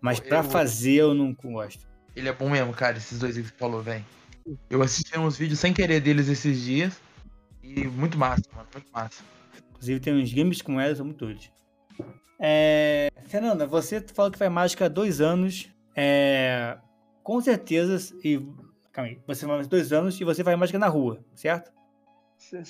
[0.00, 0.44] Mas pra eu...
[0.44, 1.88] fazer eu não gosto.
[2.14, 4.04] Ele é bom mesmo, cara, esses dois que você falou, velho.
[4.68, 7.00] Eu assisti uns vídeos sem querer deles esses dias.
[7.62, 9.22] E muito massa, mano, muito massa.
[9.80, 11.50] Inclusive tem uns games com elas, são muito doidos.
[12.38, 13.08] É...
[13.24, 15.70] Fernanda, você falou que faz mágica há dois anos.
[15.96, 16.78] É...
[17.22, 18.38] Com certeza, e...
[18.92, 21.72] Calma aí, você faz dois anos e você faz mágica na rua, certo?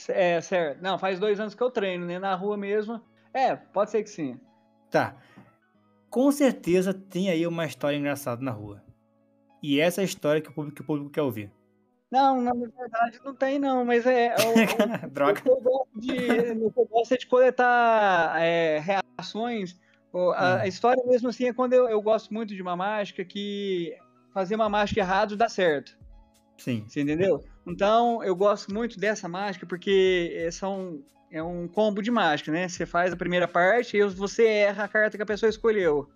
[0.08, 0.82] É, certo.
[0.82, 2.18] Não, faz dois anos que eu treino, né?
[2.18, 3.00] Na rua mesmo.
[3.32, 4.38] É, pode ser que sim.
[4.90, 5.16] Tá
[6.11, 8.82] com certeza tem aí uma história engraçada na rua.
[9.62, 11.52] E essa é a história que o público, que o público quer ouvir.
[12.11, 14.26] Não, na verdade não tem não, mas é...
[14.26, 15.40] é o, Droga.
[15.46, 19.78] Eu gosto de, eu gosto de coletar é, reações.
[20.12, 20.32] A, hum.
[20.34, 23.96] a, história mesmo assim é quando eu, eu gosto muito de uma mágica que
[24.34, 25.96] fazer uma mágica errado dá certo.
[26.58, 26.84] Sim.
[26.86, 27.44] Você entendeu?
[27.66, 32.68] Então, eu gosto muito dessa mágica porque é, são é um combo de mágica, né?
[32.68, 36.11] Você faz a primeira parte e você erra a carta que a pessoa escolheu.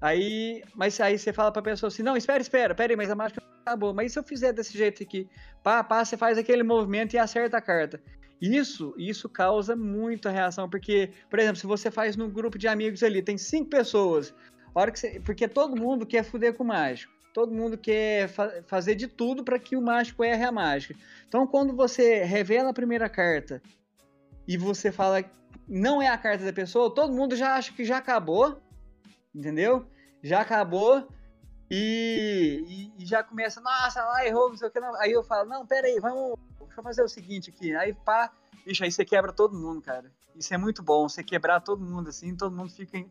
[0.00, 3.14] Aí, mas aí você fala pra pessoa assim, não, espera, espera, pera aí, mas a
[3.14, 3.94] mágica acabou.
[3.94, 5.28] Mas e se eu fizer desse jeito aqui?
[5.62, 8.00] Pá, pá, você faz aquele movimento e acerta a carta.
[8.40, 13.02] Isso, isso causa muita reação, porque, por exemplo, se você faz num grupo de amigos
[13.02, 14.34] ali, tem cinco pessoas,
[14.74, 17.12] hora que você, porque todo mundo quer fuder com o mágico.
[17.32, 20.94] Todo mundo quer fa fazer de tudo para que o mágico erre a mágica.
[21.26, 23.62] Então, quando você revela a primeira carta
[24.46, 25.24] e você fala
[25.66, 28.60] não é a carta da pessoa, todo mundo já acha que já acabou,
[29.34, 29.86] entendeu?
[30.22, 31.08] Já acabou
[31.74, 34.78] e, e, já começa, nossa, lá errou, não sei o que.
[34.78, 34.94] Não.
[35.00, 37.74] Aí eu falo, não, pera aí, vamos, deixa eu fazer o seguinte aqui.
[37.74, 38.30] Aí pá,
[38.66, 40.12] bicho, aí você quebra todo mundo, cara.
[40.36, 42.98] Isso é muito bom, você quebrar todo mundo assim, todo mundo fica.
[42.98, 43.10] Em...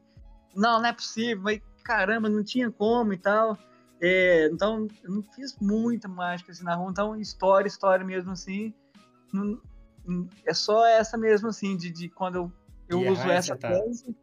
[0.55, 3.57] Não, não é possível, mas caramba, não tinha como e tal.
[3.99, 8.73] É, então, eu não fiz muita mágica assim na rua, então história, história mesmo assim.
[9.33, 9.59] Não,
[10.45, 12.51] é só essa mesmo, assim, de, de quando eu,
[12.89, 13.69] eu uso essa tá.
[13.69, 14.13] coisa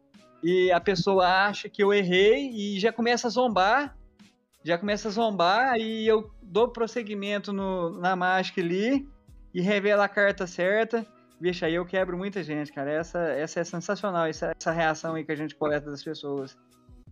[0.43, 3.97] e a pessoa acha que eu errei e já começa a zombar,
[4.65, 9.09] já começa a zombar e eu dou prosseguimento no, na mágica ali
[9.55, 11.07] e revela a carta certa.
[11.41, 12.91] Vixe, aí eu quebro muita gente, cara.
[12.91, 16.57] Essa, essa é sensacional, essa, essa reação aí que a gente coleta das pessoas.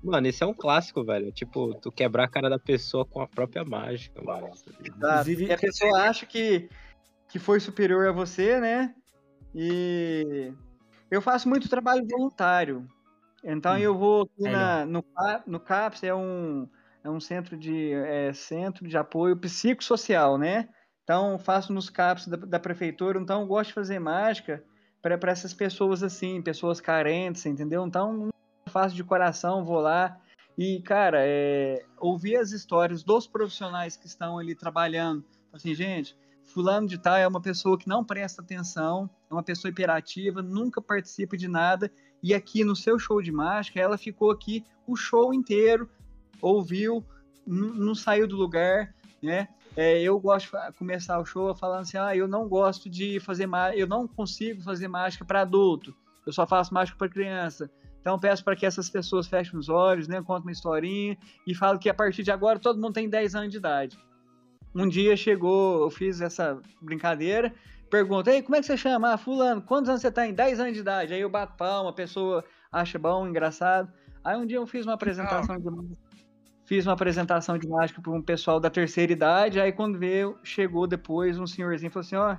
[0.03, 1.33] Mano, esse é um clássico, velho.
[1.33, 4.51] Tipo, tu quebrar a cara da pessoa com a própria mágica, mano.
[4.85, 6.69] Inclusive, e a pessoa acha que
[7.29, 8.95] que foi superior a você, né?
[9.55, 10.53] E
[11.11, 12.87] eu faço muito trabalho voluntário.
[13.43, 15.05] Então hum, eu vou na, no,
[15.47, 16.69] no CAPS, é um,
[17.07, 20.69] é um centro de, é, centro de apoio psicossocial, né?
[21.05, 24.63] Então faço nos CAPS da, da prefeitura, então gosto de fazer mágica
[25.01, 27.87] para essas pessoas assim, pessoas carentes, entendeu?
[27.87, 28.29] Então
[28.69, 30.19] faço de coração, vou lá.
[30.59, 35.25] E, cara, é, ouvir as histórias dos profissionais que estão ali trabalhando.
[35.53, 39.71] Assim, gente, fulano de tal é uma pessoa que não presta atenção, é uma pessoa
[39.71, 44.65] hiperativa, nunca participa de nada, e aqui no seu show de mágica, ela ficou aqui
[44.89, 45.89] o show inteiro,
[46.41, 47.05] ouviu,
[47.47, 49.49] não saiu do lugar, né?
[49.77, 53.47] É, eu gosto de começar o show falando assim, ah, eu não gosto de fazer
[53.47, 55.95] mágica, eu não consigo fazer mágica para adulto,
[56.27, 57.71] eu só faço mágica para criança.
[58.01, 61.79] Então peço para que essas pessoas fechem os olhos, né, contem uma historinha e falo
[61.79, 63.99] que a partir de agora todo mundo tem 10 anos de idade.
[64.75, 67.53] Um dia chegou, eu fiz essa brincadeira,
[67.91, 69.13] perguntei, como é que você chama?
[69.13, 70.33] Ah, fulano, quantos anos você tem?
[70.33, 71.13] 10 anos de idade.
[71.13, 73.93] Aí eu bato palma, a pessoa acha bom, engraçado.
[74.23, 75.69] Aí um dia eu fiz uma apresentação de
[76.67, 80.87] fiz uma apresentação de mágica para um pessoal da terceira idade, aí quando veio, chegou
[80.87, 82.37] depois um senhorzinho e falou assim, ó,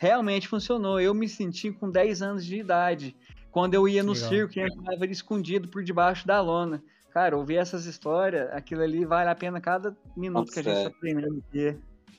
[0.00, 3.14] realmente funcionou, eu me senti com 10 anos de idade,
[3.50, 4.28] quando eu ia no Legal.
[4.28, 6.82] circo e entrava escondido por debaixo da lona.
[7.12, 10.76] Cara, ouvir essas histórias, aquilo ali vale a pena cada minuto Nossa, que a gente
[10.76, 11.76] está aprendendo aqui.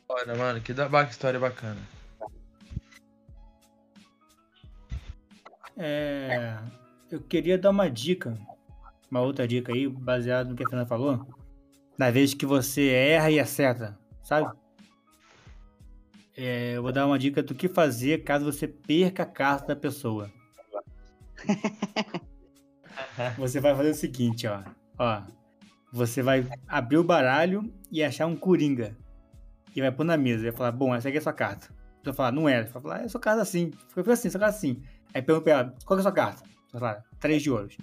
[0.07, 0.71] Olha, mano, que
[1.09, 1.79] história bacana.
[5.77, 6.57] É,
[7.09, 8.37] eu queria dar uma dica,
[9.09, 11.38] uma outra dica aí, baseado no que a Fernanda falou.
[11.99, 14.49] Na vez que você erra e acerta, sabe?
[16.37, 19.75] É, eu vou dar uma dica do que fazer caso você perca a carta da
[19.75, 20.31] pessoa.
[23.37, 24.63] você vai fazer o seguinte, ó.
[24.97, 25.23] Ó,
[25.91, 28.95] você vai abrir o baralho e achar um coringa.
[29.75, 30.47] E vai pôr na mesa.
[30.47, 31.67] E vai falar, bom, essa aqui é a sua carta.
[31.67, 32.63] Você vai falar, não é.
[32.63, 33.71] Você vai falar, é sua carta assim.
[33.89, 34.81] Foi assim, sua carta assim.
[35.13, 36.43] Aí pergunta pra ela, qual é a sua carta?
[36.71, 37.77] Você fala, três de ouros.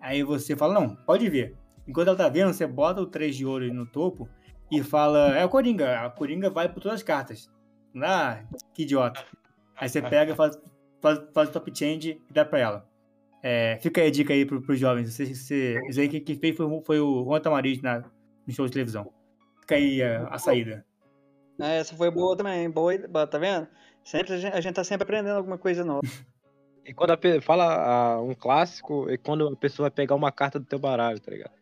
[0.00, 1.54] Aí você fala, não, pode ver.
[1.86, 4.28] Enquanto ela tá vendo, você bota o três de ouro no topo
[4.70, 6.00] e fala, é o Coringa.
[6.00, 7.50] A Coringa vai por todas as cartas.
[7.96, 9.24] Ah, que idiota.
[9.76, 10.58] Aí você pega, faz,
[11.00, 12.90] faz, faz o top change e dá pra ela.
[13.42, 15.12] É, fica aí a dica aí pro, pros jovens.
[15.12, 18.04] Você, você, isso aí que, que fez foi, foi o Juan Tamariz na,
[18.46, 19.12] no show de televisão.
[19.60, 20.84] Fica aí a, a saída.
[21.58, 22.70] É, essa foi boa também.
[22.70, 23.66] Boa, tá vendo?
[24.04, 26.00] Sempre, a, gente, a gente tá sempre aprendendo alguma coisa nova.
[26.82, 30.58] E quando a, fala uh, um clássico, é quando a pessoa vai pegar uma carta
[30.58, 31.52] do teu baralho, tá ligado?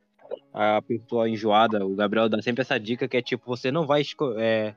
[0.60, 4.02] A pessoa enjoada, o Gabriel dá sempre essa dica que é tipo, você não vai
[4.38, 4.74] é,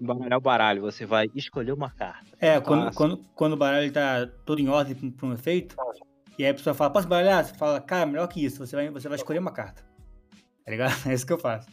[0.00, 2.26] embaralhar o baralho, você vai escolher uma carta.
[2.40, 5.76] É, quando, quando, quando o baralho tá todo em ordem para um efeito,
[6.36, 7.44] e aí a pessoa fala, posso baralhar?
[7.44, 9.84] Você fala, cara, melhor que isso, você vai, você vai escolher uma carta.
[10.64, 10.92] Tá ligado?
[11.08, 11.68] É isso que eu faço.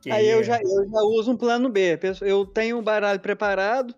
[0.00, 2.00] Que aí eu já, eu já uso um plano B.
[2.22, 3.94] Eu tenho um baralho preparado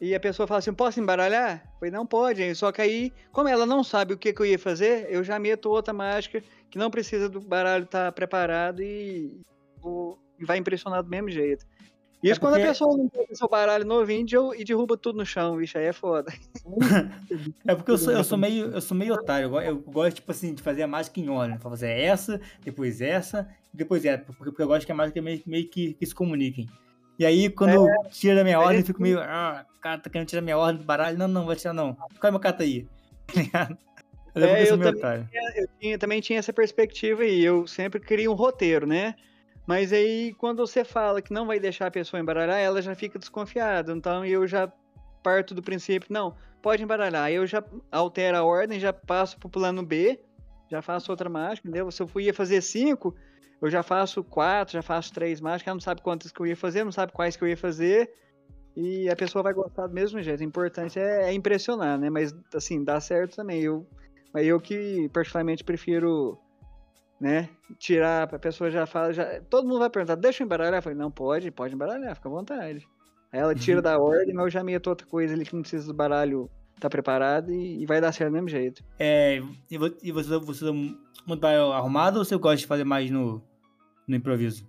[0.00, 1.62] e a pessoa fala assim, posso embaralhar?
[1.64, 2.54] Eu falei, não pode.
[2.54, 5.38] Só que aí, como ela não sabe o que, que eu ia fazer, eu já
[5.38, 9.40] meto outra mágica que não precisa do baralho estar tá preparado e,
[10.38, 11.64] e vai impressionar do mesmo jeito.
[12.22, 12.66] Isso é quando porque...
[12.66, 15.92] a pessoa não pega seu baralho novinho e derruba tudo no chão, bicho, aí é
[15.92, 16.32] foda.
[17.68, 20.54] é porque eu sou, eu sou meio, eu sou meio otário, eu, gosto, tipo assim,
[20.54, 21.58] de fazer a mágica em ordem.
[21.58, 25.68] Fazer essa, depois essa, depois essa, porque, porque eu gosto que a mágica meio, meio
[25.68, 26.66] que, que se comuniquem.
[27.18, 30.42] E aí, quando é, tira minha ordem, eu fico meio, ah, cara, tá querendo tirar
[30.42, 31.16] minha ordem do baralho?
[31.16, 31.94] Não, não, vai tirar não.
[31.94, 32.86] Qual é minha carta aí?
[34.34, 35.00] Tá é, eu, eu, também
[35.30, 39.14] tinha, eu tinha, também tinha essa perspectiva aí, eu sempre queria um roteiro, né?
[39.64, 43.16] Mas aí, quando você fala que não vai deixar a pessoa embaralhar, ela já fica
[43.16, 43.92] desconfiada.
[43.92, 44.70] Então, eu já
[45.22, 47.24] parto do princípio, não, pode embaralhar.
[47.24, 47.62] Aí eu já
[47.92, 50.20] altero a ordem, já passo pro plano B,
[50.70, 51.90] já faço outra mágica, entendeu?
[51.90, 53.14] Se eu ia fazer cinco,
[53.66, 56.56] eu já faço quatro, já faço três mágicas, ela não sabe quantas que eu ia
[56.56, 58.12] fazer, não sabe quais que eu ia fazer,
[58.76, 60.40] e a pessoa vai gostar do mesmo jeito.
[60.40, 62.10] O importante é, é impressionar, né?
[62.10, 63.62] Mas, assim, dá certo também.
[63.62, 63.86] Eu,
[64.32, 66.38] mas eu que, particularmente, prefiro
[67.20, 67.48] né?
[67.78, 70.74] Tirar, a pessoa já fala, já, todo mundo vai perguntar, deixa eu embaralhar?
[70.74, 72.86] Eu falei, não, pode, pode embaralhar, fica à vontade.
[73.32, 73.82] Aí ela tira uhum.
[73.82, 76.90] da ordem, mas eu já meto outra coisa ali que não precisa do baralho tá
[76.90, 78.84] preparado e, e vai dar certo do mesmo jeito.
[78.98, 79.40] É,
[79.70, 80.64] e, você, você, você
[81.26, 83.42] muito baralho arrumado ou você gosta de fazer mais no,
[84.06, 84.68] no improviso?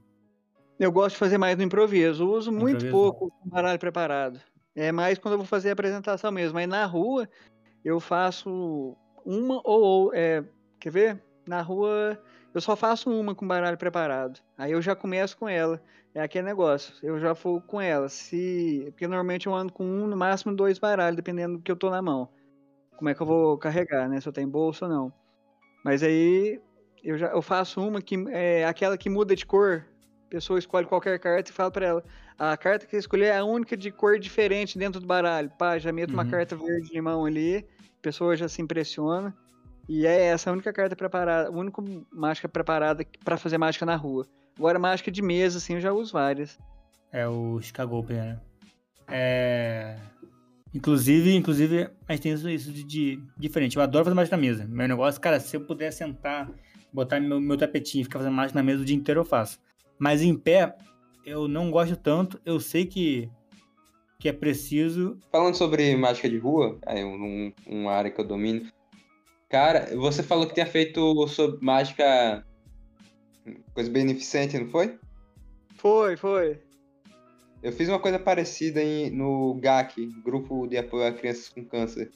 [0.80, 2.92] Eu gosto de fazer mais no improviso, eu uso muito improviso.
[2.92, 4.40] pouco o baralho preparado.
[4.76, 6.58] É mais quando eu vou fazer a apresentação mesmo.
[6.58, 7.30] Aí na rua
[7.84, 10.44] eu faço uma ou, ou é,
[10.80, 11.24] quer ver?
[11.48, 12.20] Na rua
[12.54, 14.42] eu só faço uma com baralho preparado.
[14.58, 15.82] Aí eu já começo com ela.
[16.14, 16.96] É aquele negócio.
[17.04, 18.08] Eu já vou com ela.
[18.08, 18.86] Se.
[18.92, 21.90] Porque normalmente eu ando com um, no máximo dois baralhos, dependendo do que eu tô
[21.90, 22.30] na mão.
[22.96, 24.22] Como é que eu vou carregar, né?
[24.22, 25.14] Se eu tenho bolsa ou não.
[25.84, 26.62] Mas aí
[27.06, 29.86] eu já eu faço uma que é aquela que muda de cor.
[30.26, 32.04] A pessoa escolhe qualquer carta e fala para ela:
[32.38, 35.52] a carta que escolher é a única de cor diferente dentro do baralho.
[35.58, 36.16] Pá, já meto uhum.
[36.16, 37.58] uma carta verde limão ali.
[37.58, 39.34] A pessoa já se impressiona.
[39.88, 41.80] E é essa a única carta preparada, a única
[42.12, 44.26] mágica preparada para fazer mágica na rua.
[44.58, 46.58] Agora, mágica de mesa, assim, eu já uso várias.
[47.12, 48.40] É o Chicago Open, né?
[49.08, 49.96] É...
[50.74, 53.78] Inclusive, inclusive, a gente tem isso, isso de, de, diferente.
[53.78, 54.66] Eu adoro fazer mágica na mesa.
[54.66, 56.50] Meu negócio, cara, se eu puder sentar,
[56.96, 59.60] botar meu, meu tapetinho e ficar fazendo mágica na mesa o dia inteiro, eu faço.
[60.00, 60.76] Mas em pé,
[61.26, 62.40] eu não gosto tanto.
[62.46, 63.30] Eu sei que,
[64.20, 65.20] que é preciso.
[65.32, 68.68] Falando sobre mágica de rua, é um, uma área que eu domino.
[69.50, 72.46] Cara, você falou que tinha feito sobre mágica.
[73.74, 74.98] coisa beneficente, não foi?
[75.78, 76.60] Foi, foi.
[77.62, 82.12] Eu fiz uma coisa parecida em, no GAC, Grupo de Apoio a Crianças com Câncer.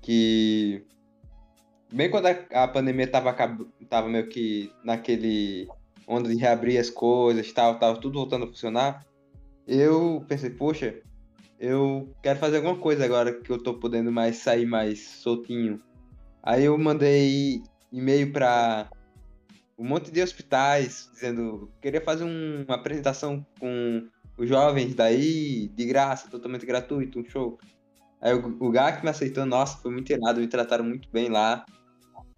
[0.00, 0.84] Que.
[1.92, 3.34] Bem quando a, a pandemia tava,
[3.88, 5.68] tava meio que naquele.
[6.06, 9.06] onde de reabrir as coisas tal, tava tudo voltando a funcionar.
[9.66, 11.00] Eu pensei, poxa,
[11.58, 15.82] eu quero fazer alguma coisa agora que eu tô podendo mais sair mais soltinho.
[16.42, 17.62] Aí eu mandei
[17.92, 18.88] e-mail para
[19.78, 25.84] um monte de hospitais dizendo queria fazer um, uma apresentação com os jovens daí, de
[25.86, 27.58] graça, totalmente gratuito, um show.
[28.20, 31.64] Aí o, o GAC me aceitou, nossa, foi muito irado, me trataram muito bem lá.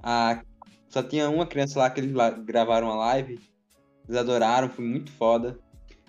[0.03, 0.42] A,
[0.88, 2.12] só tinha uma criança lá que eles
[2.44, 3.40] gravaram a live,
[4.09, 5.59] eles adoraram, foi muito foda.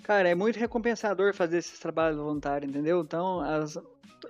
[0.03, 3.01] Cara, é muito recompensador fazer esses trabalhos voluntários, entendeu?
[3.01, 3.77] Então, as,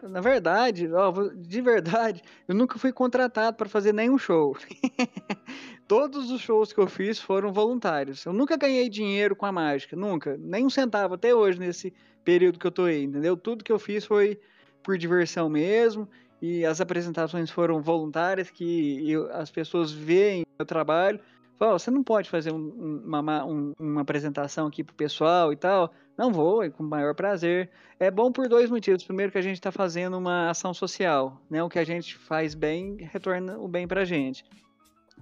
[0.04, 4.56] na verdade, ó, de verdade, eu nunca fui contratado para fazer nenhum show.
[5.88, 8.26] Todos os shows que eu fiz foram voluntários.
[8.26, 11.94] Eu nunca ganhei dinheiro com a mágica, nunca, nem um centavo até hoje nesse
[12.24, 13.36] período que eu tô aí, entendeu?
[13.36, 14.40] Tudo que eu fiz foi
[14.84, 16.08] por diversão mesmo
[16.42, 21.20] e as apresentações foram voluntárias que eu, as pessoas veem o trabalho.
[21.60, 25.94] Falam, você não pode fazer um, uma, um, uma apresentação aqui pro pessoal e tal.
[26.18, 27.70] Não vou, é com o maior prazer.
[28.00, 29.04] É bom por dois motivos.
[29.04, 31.62] Primeiro que a gente está fazendo uma ação social, né?
[31.62, 34.44] O que a gente faz bem retorna o bem para a gente.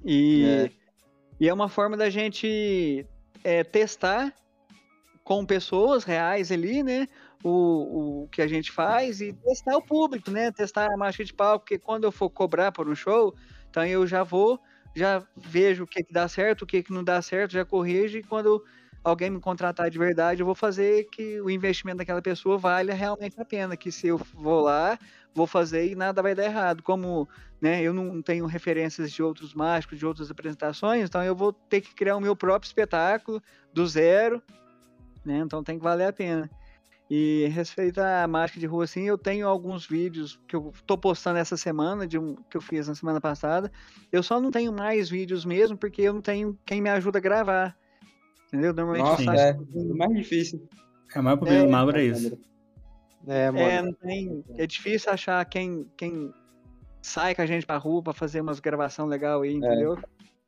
[0.06, 0.72] E é.
[1.42, 3.06] e é uma forma da gente
[3.44, 4.34] é, testar
[5.26, 7.08] com pessoas reais ali, né?
[7.42, 10.52] O, o que a gente faz e testar o público, né?
[10.52, 13.34] Testar a marcha de palco, porque quando eu for cobrar por um show,
[13.70, 14.60] então eu já vou,
[14.94, 18.18] já vejo o que, que dá certo, o que, que não dá certo, já corrijo
[18.18, 18.62] e quando
[19.04, 23.40] alguém me contratar de verdade, eu vou fazer que o investimento daquela pessoa valha realmente
[23.40, 23.78] a pena.
[23.78, 24.98] Que se eu vou lá,
[25.34, 26.84] vou fazer e nada vai dar errado.
[26.84, 27.28] Como
[27.62, 31.82] né, eu não tenho referências de outros mágicos, de outras apresentações, então eu vou ter
[31.82, 33.42] que criar o meu próprio espetáculo
[33.74, 34.42] do zero.
[35.26, 36.50] Né, então tem que valer a pena.
[37.10, 41.40] E respeito à mágica de rua, assim, eu tenho alguns vídeos que eu tô postando
[41.40, 43.72] essa semana, de um que eu fiz na semana passada.
[44.12, 47.22] Eu só não tenho mais vídeos mesmo, porque eu não tenho quem me ajuda a
[47.22, 47.76] gravar.
[48.48, 48.74] Entendeu?
[48.74, 49.92] Normalmente Nossa, eu faço...
[49.92, 50.70] é mais difícil.
[51.16, 52.40] É o maior problema É, do magro é isso.
[53.28, 53.66] É, mano.
[53.66, 56.32] É, não tem, é difícil achar quem, quem
[57.02, 59.98] sai com a gente pra rua pra fazer umas gravação legal aí, entendeu?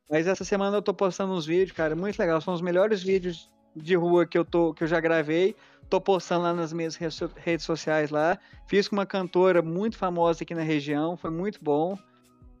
[0.08, 2.40] Mas essa semana eu tô postando uns vídeos, cara, muito legal.
[2.40, 5.54] São os melhores vídeos de rua que eu, tô, que eu já gravei.
[5.88, 8.38] Tô postando lá nas minhas redes so- redes sociais lá.
[8.66, 11.98] Fiz com uma cantora muito famosa aqui na região, foi muito bom.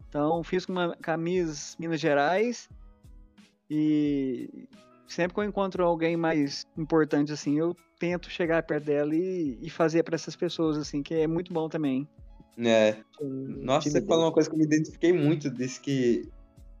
[0.08, 2.68] Então, fiz com uma camisa Minas Gerais.
[3.70, 4.68] E
[5.06, 9.70] sempre que eu encontro alguém mais importante assim, eu tento chegar perto dela e, e
[9.70, 12.06] fazer para essas pessoas assim, que é muito bom também.
[12.58, 12.96] É.
[13.20, 16.28] Nossa, você falou uma coisa que eu me identifiquei muito, disse que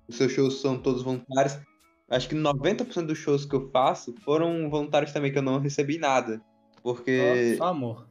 [0.06, 1.58] os seus shows são todos voluntários.
[2.12, 5.96] Acho que 90% dos shows que eu faço foram voluntários também, que eu não recebi
[5.96, 6.42] nada.
[6.82, 8.06] Porque, Só amor.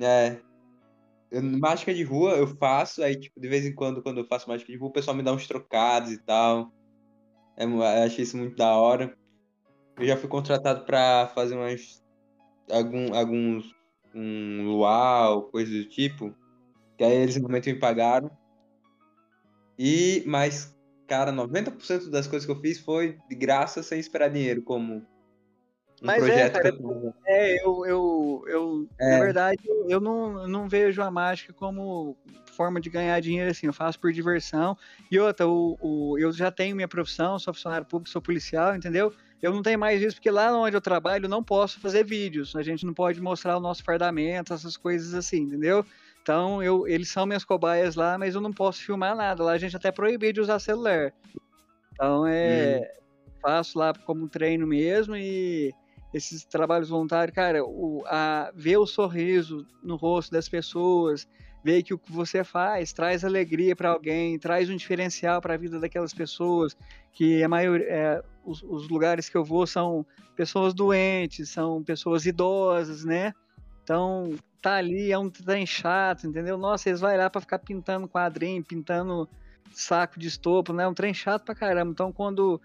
[0.00, 0.40] é,
[1.30, 4.48] eu- mágica de rua eu faço, aí, tipo, de vez em quando, quando eu faço
[4.48, 6.72] mágica de rua, o pessoal me dá uns trocados e tal.
[7.56, 9.14] É, eu achei isso muito da hora.
[9.98, 12.02] Eu já fui contratado pra fazer umas,
[12.70, 13.74] algum, alguns,
[14.14, 16.34] um luau, coisa do tipo,
[16.96, 18.30] que aí eles normalmente me pagaram.
[19.78, 20.73] E, mas,
[21.06, 25.06] cara, 90% das coisas que eu fiz foi de graça, sem esperar dinheiro, como
[26.02, 29.10] um Mas é, cara, eu É, eu, eu, eu É.
[29.12, 32.16] na verdade, eu- não, não vejo a mágica como
[32.56, 34.76] forma de ganhar dinheiro assim, eu faço por diversão.
[35.10, 39.12] E outra, o, o, eu já tenho minha profissão, sou funcionário público, sou policial, entendeu?
[39.42, 42.56] Eu não tenho mais isso, porque lá onde eu trabalho eu não posso fazer vídeos,
[42.56, 45.84] a gente não pode mostrar o nosso fardamento, essas coisas assim, entendeu?
[46.24, 49.44] Então, eu, eles são minhas cobaias lá, mas eu não posso filmar nada.
[49.44, 51.12] Lá a gente até proíbe de usar celular.
[51.92, 52.94] Então, é,
[53.42, 55.70] faço lá como treino mesmo e
[56.14, 61.28] esses trabalhos voluntários, cara, o, a, ver o sorriso no rosto das pessoas,
[61.62, 65.58] ver que o que você faz traz alegria para alguém, traz um diferencial para a
[65.58, 66.74] vida daquelas pessoas,
[67.12, 72.24] que a maioria, é, os, os lugares que eu vou são pessoas doentes, são pessoas
[72.24, 73.34] idosas, né?
[73.82, 74.34] Então,
[74.64, 76.56] tá ali, é um trem chato, entendeu?
[76.56, 79.28] Nossa, eles vão lá para ficar pintando quadrinho, pintando
[79.74, 80.84] saco de estopo, né?
[80.84, 81.92] É um trem chato pra caramba.
[81.92, 82.58] Então, quando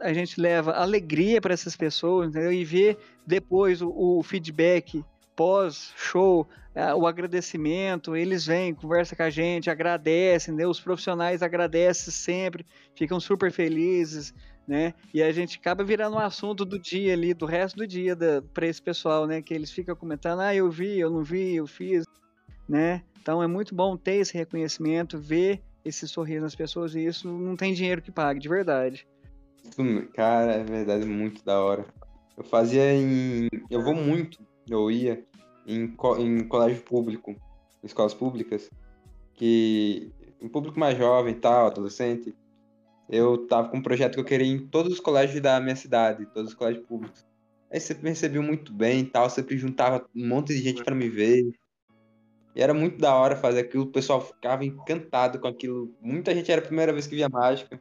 [0.00, 2.52] a gente leva alegria para essas pessoas, entendeu?
[2.52, 5.04] E ver depois o, o feedback
[5.36, 6.44] pós-show,
[6.74, 10.66] eh, o agradecimento, eles vêm, conversam com a gente, agradecem, né?
[10.66, 14.34] Os profissionais agradecem sempre, ficam super felizes,
[14.66, 14.94] né?
[15.14, 18.16] E a gente acaba virando um assunto do dia ali, do resto do dia
[18.52, 19.40] para esse pessoal, né?
[19.40, 22.04] Que eles ficam comentando, ah, eu vi, eu não vi, eu fiz,
[22.68, 23.02] né?
[23.20, 27.54] Então é muito bom ter esse reconhecimento, ver esse sorriso nas pessoas e isso não
[27.56, 29.06] tem dinheiro que pague, de verdade.
[30.14, 31.84] Cara, é verdade, muito da hora.
[32.36, 33.48] Eu fazia em.
[33.70, 34.38] Eu vou muito,
[34.68, 35.24] eu ia
[35.66, 37.34] em, co- em colégio público,
[37.82, 38.68] escolas públicas,
[39.34, 40.12] que.
[40.40, 42.34] Um público mais jovem e tal, adolescente.
[43.08, 46.26] Eu tava com um projeto que eu queria em todos os colégios da minha cidade,
[46.26, 47.24] todos os colégios públicos.
[47.70, 51.08] Aí sempre recebeu muito bem e tal, sempre juntava um monte de gente pra me
[51.08, 51.44] ver.
[52.54, 55.94] E era muito da hora fazer aquilo, o pessoal ficava encantado com aquilo.
[56.00, 57.80] Muita gente era a primeira vez que via mágica.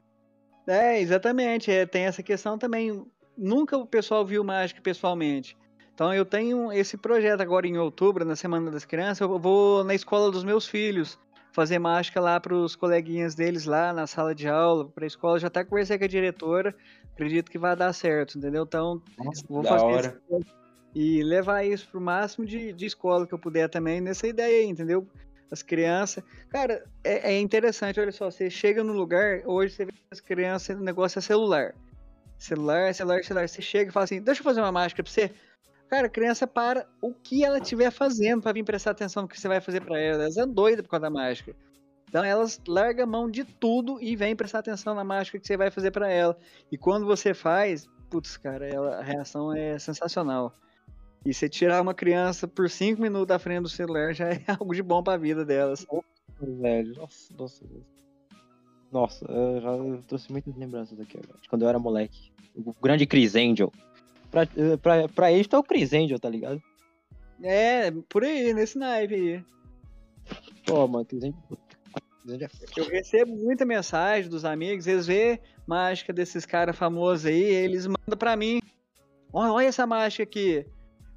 [0.68, 1.72] É, exatamente.
[1.72, 3.06] É, tem essa questão também.
[3.38, 5.58] Nunca o pessoal viu mágica pessoalmente.
[5.94, 9.22] Então eu tenho esse projeto agora em outubro, na Semana das Crianças.
[9.22, 11.18] Eu vou na escola dos meus filhos
[11.56, 15.40] fazer mágica lá para os coleguinhas deles lá na sala de aula, para a escola.
[15.40, 16.76] Já até conversei com a diretora.
[17.14, 18.64] Acredito que vai dar certo, entendeu?
[18.64, 20.22] Então Nossa, vou fazer hora.
[20.30, 20.46] esse-
[20.94, 24.66] e levar isso pro máximo de, de escola que eu puder também nessa ideia aí,
[24.66, 25.08] entendeu?
[25.50, 26.24] As crianças.
[26.50, 30.78] Cara, é, é interessante, olha só, você chega no lugar, hoje você vê as crianças,
[30.78, 31.74] o negócio é celular.
[32.38, 33.48] Celular, celular, celular.
[33.48, 35.32] Você chega e fala assim, deixa eu fazer uma mágica pra você.
[35.90, 39.40] Cara, a criança para o que ela estiver fazendo pra vir prestar atenção no que
[39.40, 40.24] você vai fazer pra ela.
[40.24, 41.56] Elas é doida por causa da mágica.
[42.10, 45.58] Então elas largam a mão de tudo e vêm prestar atenção na mágica que você
[45.58, 46.38] vai fazer pra ela.
[46.72, 50.56] E quando você faz, putz, cara, ela- a reação é sensacional.
[51.26, 54.74] E você tirar uma criança por cinco minutos da frente do celular já é algo
[54.74, 55.86] de bom pra vida delas.
[56.40, 57.66] Velho, nossa, nossa.
[58.92, 61.40] Nossa, eu já trouxe muitas lembranças aqui agora.
[61.42, 62.32] de Quando eu era moleque.
[62.56, 63.72] O grande Chris Angel.
[64.32, 66.62] Pra, eh, pra, pra eles, é o Chris Angel, tá ligado?
[67.44, 69.44] É, por aí, nesse naipe aí.
[70.66, 71.40] Pô, mano, Chris Angel.
[72.28, 72.48] É.
[72.76, 78.18] Eu recebo muita mensagem dos amigos, eles vê mágica desses caras famosos aí, eles mandam
[78.18, 78.60] pra mim.
[79.32, 80.66] Olha, olha essa mágica aqui.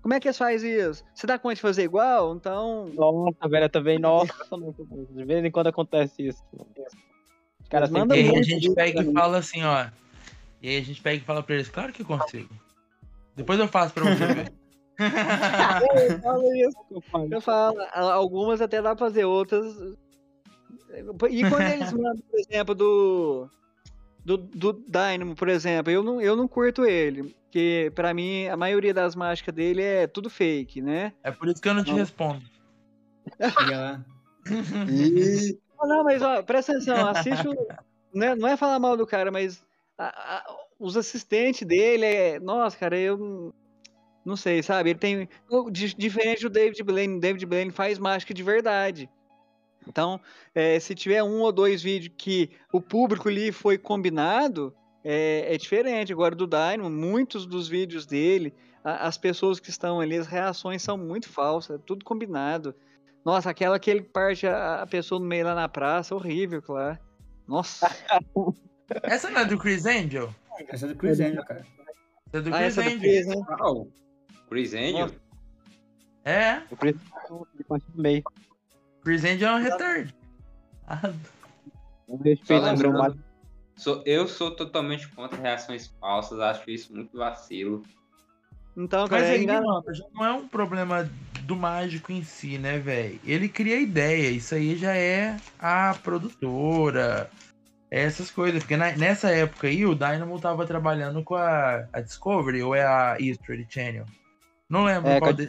[0.02, 1.04] Como é que eles fazem isso?
[1.14, 2.34] Você dá conta de fazer igual?
[2.34, 2.88] Então.
[2.94, 3.98] Nossa, velho, eu também.
[3.98, 4.72] Nossa, bom.
[5.10, 6.42] de vez em quando acontece isso.
[6.52, 6.70] mano.
[7.60, 9.86] Os caras Manda E aí a gente pega e fala assim, ó.
[10.62, 12.48] E aí a gente pega e fala pra eles, claro que eu consigo.
[13.38, 14.52] Depois eu faço pra você ver.
[16.10, 16.76] Eu falo isso.
[17.30, 19.64] Eu falo, algumas até dá pra fazer, outras.
[21.30, 23.48] E quando eles mandam, por exemplo, do.
[24.24, 27.34] Do, do Dynamo, por exemplo, eu não, eu não curto ele.
[27.44, 31.12] Porque, pra mim, a maioria das mágicas dele é tudo fake, né?
[31.22, 31.98] É por isso que eu não te Não.
[31.98, 32.42] respondo.
[33.38, 34.04] Não,
[35.88, 37.54] não, mas ó, presta atenção, assiste o.
[38.12, 39.62] Não é, não é falar mal do cara, mas
[39.96, 40.08] a-
[40.38, 40.44] a-
[40.78, 42.40] os assistentes dele é.
[42.40, 43.52] Nossa, cara, eu
[44.24, 44.90] não- sei, sabe?
[44.90, 45.28] Ele tem.
[45.96, 49.08] Diferente do David Blaine, o David Blaine faz mágica de verdade.
[49.86, 50.20] Então,
[50.54, 55.56] é, se tiver um ou dois vídeos que o público ali foi combinado, é, é
[55.56, 56.12] diferente.
[56.12, 58.52] Agora, do Dynamo, muitos dos vídeos dele,
[58.84, 62.74] a- as pessoas que estão ali, as reações são muito falsas, é tudo combinado.
[63.24, 66.98] Nossa, aquela que ele parte a, a pessoa no meio lá na praça, horrível, claro.
[67.46, 67.86] Nossa.
[69.02, 70.34] Essa não é do Chris Angel?
[70.68, 71.66] Essa é do Chris Angel, cara.
[72.32, 73.00] Essa é do Ah, Chris essa do Angel.
[73.00, 73.34] Chris, né?
[73.60, 73.88] Uau.
[74.48, 74.98] Chris Angel?
[75.06, 75.14] Nossa.
[76.24, 76.60] É,
[77.56, 78.22] de parte do meio.
[79.02, 80.14] Chris Angel é um retard.
[80.86, 81.12] Ah,
[82.44, 83.18] Só o lembrando,
[83.76, 87.82] sou, eu sou totalmente contra reações falsas, acho isso muito vacilo.
[88.76, 89.66] Então, cara, Mas é aí, engano.
[89.66, 91.08] mano, já não é um problema
[91.42, 93.18] do mágico em si, né, velho?
[93.24, 97.47] Ele cria ideia, isso aí já é a produtora, é
[97.90, 98.62] essas coisas.
[98.62, 102.84] Porque na- nessa época aí, o Dynamo tava trabalhando com a, a Discovery ou é
[102.84, 104.04] a History Channel?
[104.68, 105.48] Não lembro É, qual de...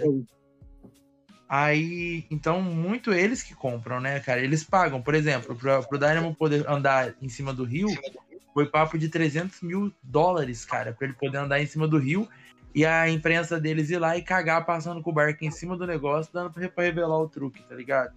[1.47, 4.39] Aí, então, muito eles que compram, né, cara?
[4.39, 7.87] Eles pagam, por exemplo, pra, pro Dynamo poder andar em cima do rio,
[8.53, 12.29] foi papo de 300 mil dólares, cara, pra ele poder andar em cima do rio
[12.73, 15.87] e a imprensa deles ir lá e cagar passando com o barco em cima do
[15.87, 18.13] negócio, dando pra revelar o truque, tá ligado?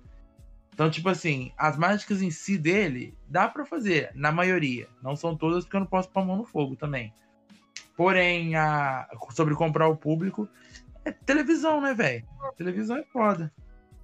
[0.73, 4.89] Então, tipo assim, as mágicas em si dele, dá pra fazer, na maioria.
[5.03, 7.13] Não são todas, porque eu não posso pôr a mão no fogo também.
[7.97, 9.07] Porém, a...
[9.31, 10.49] sobre comprar o público,
[11.05, 12.25] é televisão, né, velho?
[12.57, 13.53] Televisão é foda.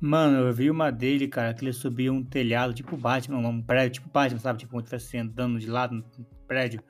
[0.00, 3.94] Mano, eu vi uma dele, cara, que ele subia um telhado, tipo Batman, um prédio,
[3.94, 4.60] tipo Batman, sabe?
[4.60, 6.04] Tipo, se estivesse andando de lado no
[6.46, 6.82] prédio.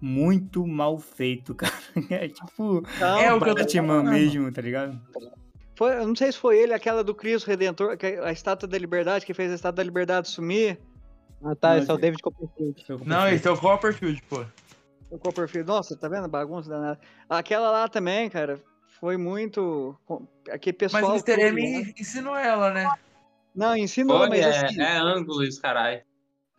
[0.00, 1.72] Muito mal feito, cara.
[2.10, 4.10] É tipo Não, É o que eu tô falando.
[4.10, 5.00] mesmo, tá ligado?
[5.74, 8.78] Foi, eu não sei se foi ele, aquela do Cristo Redentor, que a Estátua da
[8.78, 10.78] Liberdade, que fez a Estátua da Liberdade sumir.
[11.42, 13.08] Ah, tá, Não, esse é o David Copperfield.
[13.08, 14.44] Não, esse é o Copperfield, pô.
[15.10, 15.66] O Copperfield.
[15.66, 16.28] Nossa, tá vendo?
[16.28, 16.98] Bagunça danada.
[17.28, 18.58] Aquela lá também, cara,
[18.98, 19.96] foi muito.
[20.50, 21.12] Aquele Mas pessoal.
[21.12, 21.40] o Mr.
[21.40, 21.92] M né?
[21.98, 22.88] ensinou ela, né?
[23.54, 24.80] Não, ensinou, Foi, mas é, assim.
[24.80, 26.02] é ângulos, caralho.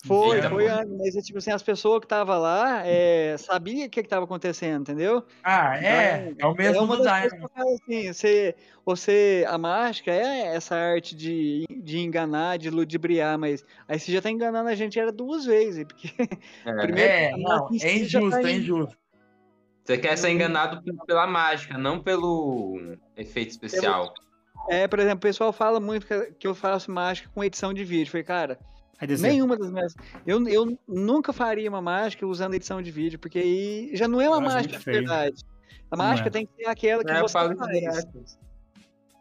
[0.05, 4.25] Foi, foi, mas tipo assim, as pessoas que estavam lá é, sabia o que estava
[4.25, 5.23] acontecendo, entendeu?
[5.43, 6.33] Ah, é.
[6.37, 7.43] É o mesmo é uma das que Dynamo.
[7.43, 13.37] eu falo assim, você, você, a mágica é essa arte de, de enganar, de ludibriar,
[13.39, 16.09] mas aí você já tá enganando a gente era duas vezes, porque
[16.65, 16.81] É.
[16.81, 18.97] Primeiro- É, não, é injusto, tá é injusto.
[19.83, 24.13] Você quer ser enganado p- pela mágica, não pelo efeito especial.
[24.69, 28.09] é, por exemplo, o pessoal fala muito que, eu faço mágica com edição de vídeo.
[28.11, 28.59] Falei, cara,
[29.21, 29.95] nenhuma das minhas.
[30.25, 34.29] Eu, eu nunca faria uma mágica usando edição de vídeo, porque aí já não é
[34.29, 35.43] uma mágica de verdade.
[35.91, 36.31] A Não mágica é.
[36.31, 37.57] tem que ser aquela que É, eu você faz.
[37.71, 38.23] direto.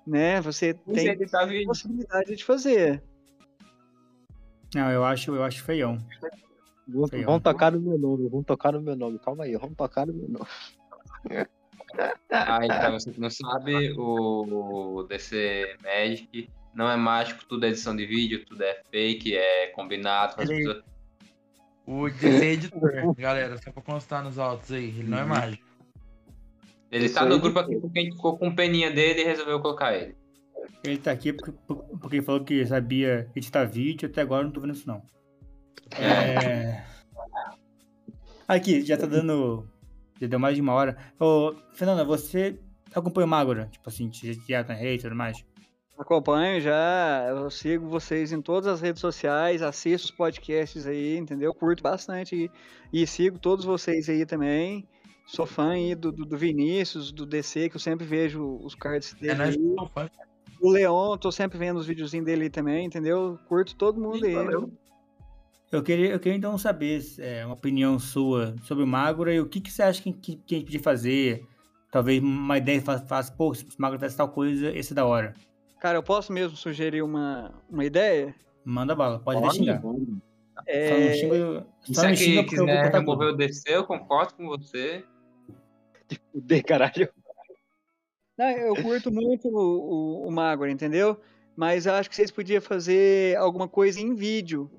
[0.07, 0.41] né?
[0.41, 1.67] Você tem editar vídeo.
[1.67, 3.03] possibilidade de fazer.
[4.75, 5.99] Não, eu acho, eu acho feião.
[6.89, 7.25] Vão, Feio.
[7.27, 9.19] vão tocar no meu nome, vão tocar no meu nome.
[9.19, 10.47] Calma aí, vamos tocar no meu nome.
[12.31, 18.07] Aí, pra você não sabe, o DC Magic não é mágico, tudo é edição de
[18.07, 20.35] vídeo, tudo é fake, é combinado.
[20.41, 20.85] As Ele- pessoas...
[21.87, 25.29] O DC editor, galera, só pra constar nos autos aí, ele não é Uhum.
[25.29, 25.65] mágico.
[26.91, 29.61] Ele Isso tá no grupo aqui porque a gente ficou com peninha dele e resolveu
[29.61, 30.17] colocar ele.
[30.83, 31.53] Ele tá aqui porque,
[32.01, 35.03] porque ele falou que sabia editar vídeo, até agora eu não tô vendo isso não.
[35.99, 36.83] É...
[38.49, 39.69] Aqui, já tá dando.
[40.21, 40.97] Já deu mais de uma hora.
[41.19, 42.59] Ô, Fernanda, você
[42.95, 43.69] acompanha o Magora?
[43.71, 44.11] Tipo assim,
[44.49, 45.45] já tá na rede e tudo mais?
[45.97, 51.55] Acompanho já, eu sigo vocês em todas as redes sociais, assisto os podcasts aí, entendeu?
[51.55, 52.51] Curto bastante
[52.93, 54.87] e, e sigo todos vocês aí também.
[55.25, 59.15] Sou fã aí do, do, do Vinícius, do DC, que eu sempre vejo os cards
[59.15, 59.33] dele.
[59.33, 59.57] É nós aí.
[59.57, 60.11] que somos fãs.
[60.61, 63.39] O Leon, tô sempre vendo os videozinhos dele aí também, entendeu?
[63.49, 64.35] Curto todo mundo aí.
[65.71, 69.49] Eu queria, eu queria então saber é, uma opinião sua sobre o Magora e o
[69.49, 71.47] que, que você acha que, que, que a gente podia fazer.
[71.91, 75.07] Talvez uma ideia faz, faz pô, se o Magora faz tal coisa, esse é da
[75.07, 75.35] hora.
[75.85, 78.35] Cara, eu posso mesmo sugerir uma, uma ideia?
[78.65, 79.83] Manda bala, pode até xingar.
[79.83, 80.17] Só não
[80.67, 83.35] É, xinga, eu- só se é xinga que porque eu vou quiser cortar remover tudo.
[83.35, 85.05] o DC, eu concordo com você.
[86.35, 87.11] De caralho.
[88.39, 91.21] Não, eu curto muito o, o, o Magor, entendeu?
[91.55, 94.71] Mas eu acho que vocês podiam fazer alguma coisa em vídeo.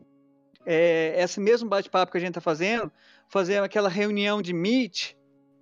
[0.66, 2.92] É, esse mesmo bate-papo que a gente tá fazendo,
[3.30, 5.14] fazer aquela reunião de Meet,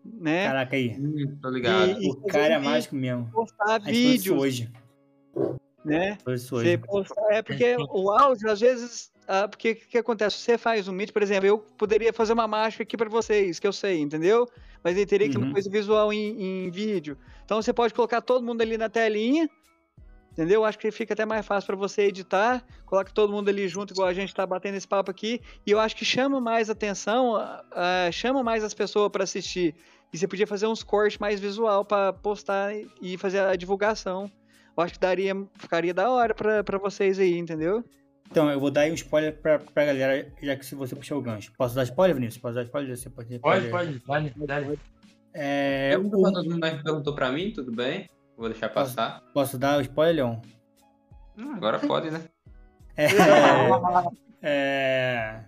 [0.06, 0.48] né?
[0.48, 0.96] Caraca aí.
[0.98, 2.02] Hum, tô ligado.
[2.02, 3.30] E- O cara é mágico mesmo.
[3.30, 4.72] postar vídeos, hoje.
[5.84, 6.18] Né?
[6.26, 6.80] Você
[7.30, 10.38] é porque o áudio, às vezes, ah, porque o que acontece?
[10.38, 13.68] Você faz um Meet, por exemplo, eu poderia fazer uma mágica aqui para vocês, que
[13.68, 14.48] eu sei, entendeu?
[14.84, 15.46] Mas aí teria que Uhum.
[15.46, 17.18] uma coisa visual em, em vídeo.
[17.46, 19.50] Então você pode colocar todo mundo ali na telinha,
[20.32, 20.66] entendeu?
[20.66, 22.64] Acho que fica até mais fácil para você editar.
[22.86, 25.42] Coloca todo mundo ali junto, igual a gente tá batendo esse papo aqui.
[25.66, 29.74] E eu acho que chama mais atenção, ah, chama mais as pessoas para assistir.
[30.12, 34.30] E você podia fazer uns cortes mais visual para postar e fazer a divulgação.
[34.76, 37.84] Eu acho que daria, ficaria da hora pra, pra vocês aí, entendeu?
[38.32, 41.20] Então, eu vou dar aí um spoiler pra, pra galera, já que se você puxou
[41.20, 41.52] o gancho.
[41.56, 42.42] Posso dar spoiler, Vinícius?
[42.42, 42.98] Posso dar spoiler?
[42.98, 44.80] Você pode, Pode, pode, dale.
[45.34, 48.10] É, É, o- Todo mundo perguntou pra mim, tudo bem.
[48.36, 49.22] Vou deixar passar.
[49.34, 50.38] posso dar o spoiler, Leon?
[51.38, 52.24] Hum, agora pode, né?
[52.98, 53.08] É,
[54.42, 55.44] é,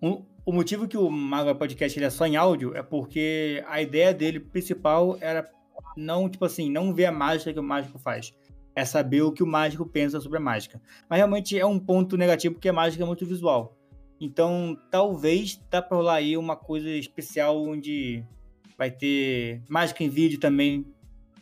[0.00, 3.80] o, o motivo que o Mago Podcast ele é só em áudio é porque a
[3.80, 5.48] ideia dele principal era
[5.96, 8.32] não, tipo assim, não ver a mágica que o mágico faz.
[8.78, 10.80] É saber o que o mágico pensa sobre a mágica.
[11.10, 13.76] Mas realmente é um ponto negativo porque a mágica é muito visual.
[14.20, 18.24] Então, talvez dá pra rolar aí uma coisa especial onde
[18.76, 20.86] vai ter mágica em vídeo também.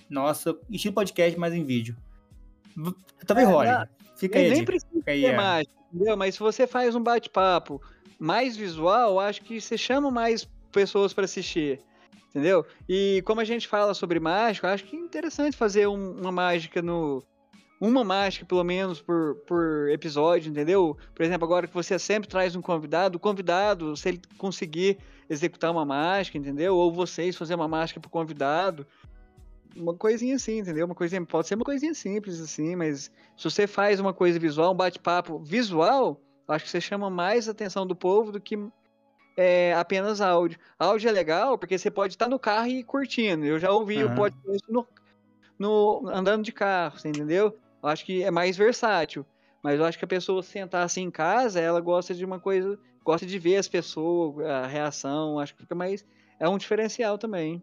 [0.08, 1.94] Nossa, estilo podcast, mas em vídeo.
[3.26, 3.68] Talvez É, role.
[3.68, 5.36] não, Fica aí, nem precisa Fica aí, ter é.
[5.36, 6.16] mágica, entendeu?
[6.16, 7.82] Mas se você faz um bate-papo
[8.18, 11.80] mais visual, acho que você chama mais pessoas pra assistir,
[12.36, 12.66] entendeu?
[12.86, 16.82] E como a gente fala sobre mágica, acho que é interessante fazer um- uma mágica
[16.82, 17.22] no.
[17.80, 20.96] Uma mágica, pelo menos, por, por episódio, entendeu?
[21.14, 25.70] Por exemplo, agora que você sempre traz um convidado, o convidado, se ele conseguir executar
[25.72, 26.74] uma mágica, entendeu?
[26.74, 28.86] Ou vocês fazer uma mágica pro convidado.
[29.74, 30.86] Uma coisinha assim, entendeu?
[30.86, 34.72] Uma coisinha, pode ser uma coisinha simples assim, mas se você faz uma coisa visual,
[34.72, 36.18] um bate-papo visual,
[36.48, 38.56] acho que você chama mais atenção do povo do que
[39.36, 40.58] é, apenas áudio.
[40.78, 43.44] Áudio é legal porque você pode estar no carro e curtindo.
[43.44, 44.14] Eu já ouvi o Aham.
[44.14, 44.86] podcast no,
[45.58, 47.56] no- andando de carro, você entendeu?
[47.82, 49.24] Eu acho que é mais versátil.
[49.62, 52.78] Mas eu acho que a pessoa sentar assim em casa, ela gosta de uma coisa,
[53.04, 56.04] gosta de ver as pessoas, a reação, acho que fica mais.
[56.38, 57.62] É um diferencial também.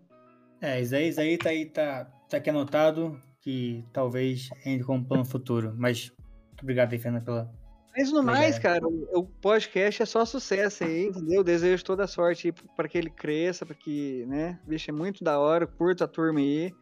[0.60, 5.06] É, isso aí, isso aí tá aí, tá, tá aqui anotado, que talvez entre como
[5.06, 5.74] plano futuro.
[5.78, 6.12] Mas
[6.50, 7.63] muito obrigado aí, Fernanda, pela.
[7.96, 8.60] Mas no mais, é.
[8.60, 11.44] cara, o, podcast é só sucesso aí, entendeu?
[11.44, 14.60] Desejo toda a sorte para que ele cresça, para que, né?
[14.68, 16.74] Vixe, é muito da hora, curta a turma aí.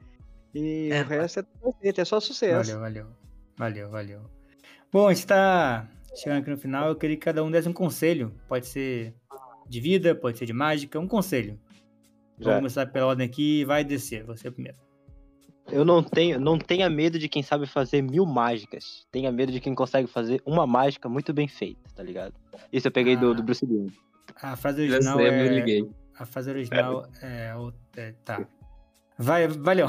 [0.55, 2.71] E É, o resto é perfeito, é só sucesso.
[2.71, 3.07] Valeu, valeu.
[3.57, 4.21] Valeu, valeu.
[4.91, 6.87] Bom, a gente tá chegando aqui no final.
[6.87, 8.33] Eu queria que cada um desse um conselho.
[8.47, 9.13] Pode ser
[9.67, 11.59] de vida, pode ser de mágica, um conselho.
[12.37, 12.55] Vou Já.
[12.55, 14.23] começar pela ordem aqui e vai descer.
[14.23, 14.77] Você primeiro.
[15.69, 19.05] Eu não tenho, não tenha medo de quem sabe fazer mil mágicas.
[19.11, 22.33] Tenha medo de quem consegue fazer uma mágica muito bem feita, tá ligado?
[22.73, 23.33] Isso eu peguei do, Ah.
[23.33, 23.91] do Bruce Lee.
[24.41, 25.47] A frase original sei, eu é.
[25.47, 25.89] liguei.
[26.17, 28.13] A frase original é, o- é.
[28.25, 28.45] Tá.
[29.17, 29.87] Vai, valeu.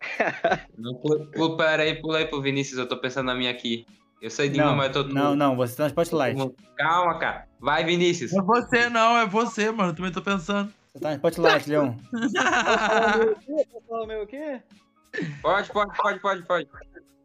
[1.78, 3.84] Aí, pula aí pro Vinícius, eu tô pensando na minha aqui.
[4.20, 5.14] Eu sei de Não, uma, mas eu tô.
[5.14, 6.54] não, não, você tá no spotlight.
[6.76, 7.46] Calma, cara.
[7.60, 8.32] Vai, Vinícius.
[8.32, 9.90] É você não, é você, mano.
[9.90, 10.72] Eu também tô pensando.
[10.98, 11.94] Você tá no spotlight, Leon.
[12.02, 13.66] Posso falar o meu quê?
[13.70, 14.60] Posso falar o meu quê?
[15.40, 16.68] Pode, pode, pode, pode, pode.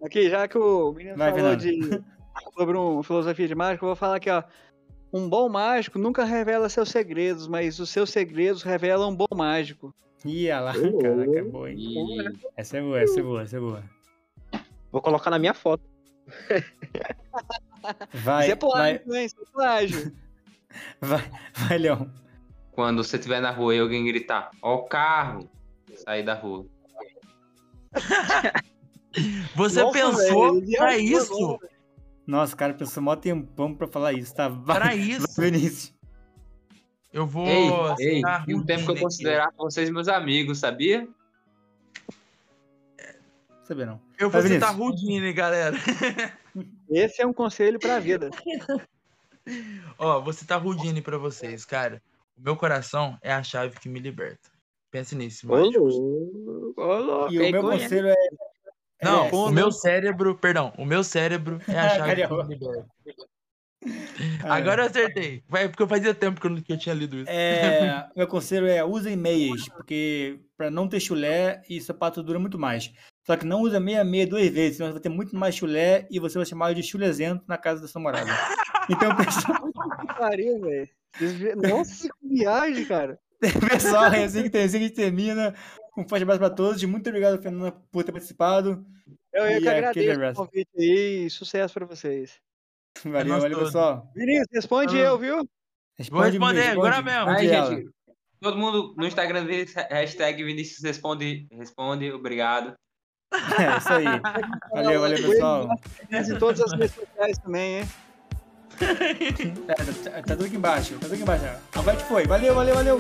[0.04, 1.90] Aqui, já que o menino Vai, falou Fernando.
[1.90, 2.04] de,
[2.54, 4.44] sobre um filosofia de mágica, eu vou falar aqui, ó.
[5.12, 9.94] Um bom mágico nunca revela seus segredos, mas os seus segredos revelam um bom mágico.
[10.26, 11.78] Ih, olha lá, caraca, é boa, hein?
[11.80, 12.40] E...
[12.56, 13.84] Essa é boa, essa é boa, essa é boa.
[14.92, 15.84] Vou colocar na minha foto.
[18.14, 19.26] Vai, Isso é vai, plágio, hein?
[19.26, 20.16] Isso é plágio.
[21.02, 22.23] vai, vai, Leão.
[22.74, 25.50] Quando você estiver na rua e alguém gritar, ó o carro,
[25.96, 26.66] sair da rua.
[29.56, 31.30] Você Nossa, pensou velho, pra isso?
[31.32, 31.60] bom,
[32.26, 34.48] Nossa, cara, pensou mó tempão pra falar isso, tá?
[34.50, 35.40] Vai, Pra vai, isso.
[35.40, 35.94] Vinícius.
[37.12, 37.46] Eu vou.
[37.46, 37.70] Ei,
[38.00, 39.02] ei, e um tempo que eu Houdini aqui.
[39.04, 41.08] considerava vocês meus amigos, sabia?
[43.64, 44.02] Saber não.
[44.18, 44.76] Eu vou Vai, citar.
[44.80, 45.78] Houdini, galera.
[46.90, 48.32] Esse é um conselho pra vida.
[50.00, 52.02] Ó, vou citar Houdini pra vocês, cara.
[52.38, 54.50] O meu coração é a chave que me liberta.
[54.92, 56.76] Pense nisso, louco,
[57.32, 58.16] E o meu conselho é.
[59.02, 62.88] Não, é, o meu cérebro, perdão, o meu cérebro é a chave que me liberta.
[64.44, 65.44] Ah, Agora eu acertei.
[65.48, 67.30] Vai, porque eu fazia tempo que eu, não- que eu tinha lido isso.
[67.30, 72.58] É, meu conselho é usem meias, porque pra não ter chulé e sapato dura muito
[72.58, 72.94] mais.
[73.26, 76.08] Só que não usa meia meia duas vezes, senão você vai ter muito mais chulé
[76.12, 78.30] e você vai chamar de chulezento na casa da sua namorada.
[78.90, 80.90] Então, pessoal, Que pariu, velho.
[81.56, 83.20] Nossa, que viagem, cara.
[83.70, 85.54] pessoal, é assim que, tem, é assim que a gente termina.
[85.98, 86.84] Um forte abraço pra todos.
[86.86, 88.86] Muito obrigado, Fernanda, por ter participado.
[89.34, 90.36] Eu, eu E que aquele agradeço o abraço.
[90.46, 92.40] convite aí e sucesso pra vocês.
[93.04, 93.74] Valeu, nós valeu, todos.
[93.74, 94.12] pessoal.
[94.16, 95.00] Vinícius, responde Ah.
[95.02, 95.36] eu, viu?
[95.38, 95.48] Vou
[95.98, 97.30] Responde, responder responde, agora mesmo.
[97.30, 97.92] Aí, gente,
[98.40, 99.46] todo mundo no Instagram
[99.92, 102.74] hashtag Vinícius responde, responde, obrigado.
[103.60, 104.06] É isso aí.
[104.74, 105.68] Valeu, valeu, pessoal.
[106.12, 107.86] Em todas as redes sociais também, hein?
[109.68, 110.94] É, tá, tá tudo aqui embaixo.
[110.94, 111.46] Tá tudo aqui embaixo.
[111.76, 112.26] A Beth foi.
[112.26, 113.00] Valeu, valeu, valeu.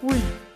[0.00, 0.51] Fui.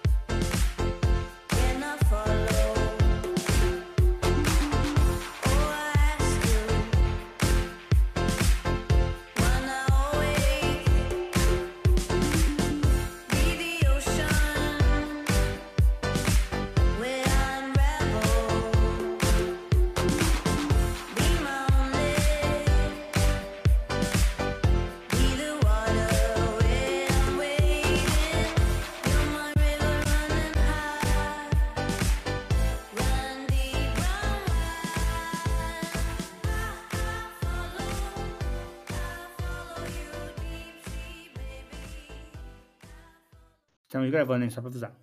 [44.16, 44.50] Gravando, hein?
[44.50, 44.94] Só pra avisar.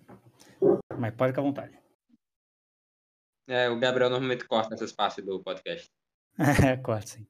[0.98, 1.78] Mas pode ficar à vontade.
[3.46, 5.90] É, o Gabriel normalmente corta essas partes do podcast.
[6.66, 7.26] É, corta sim.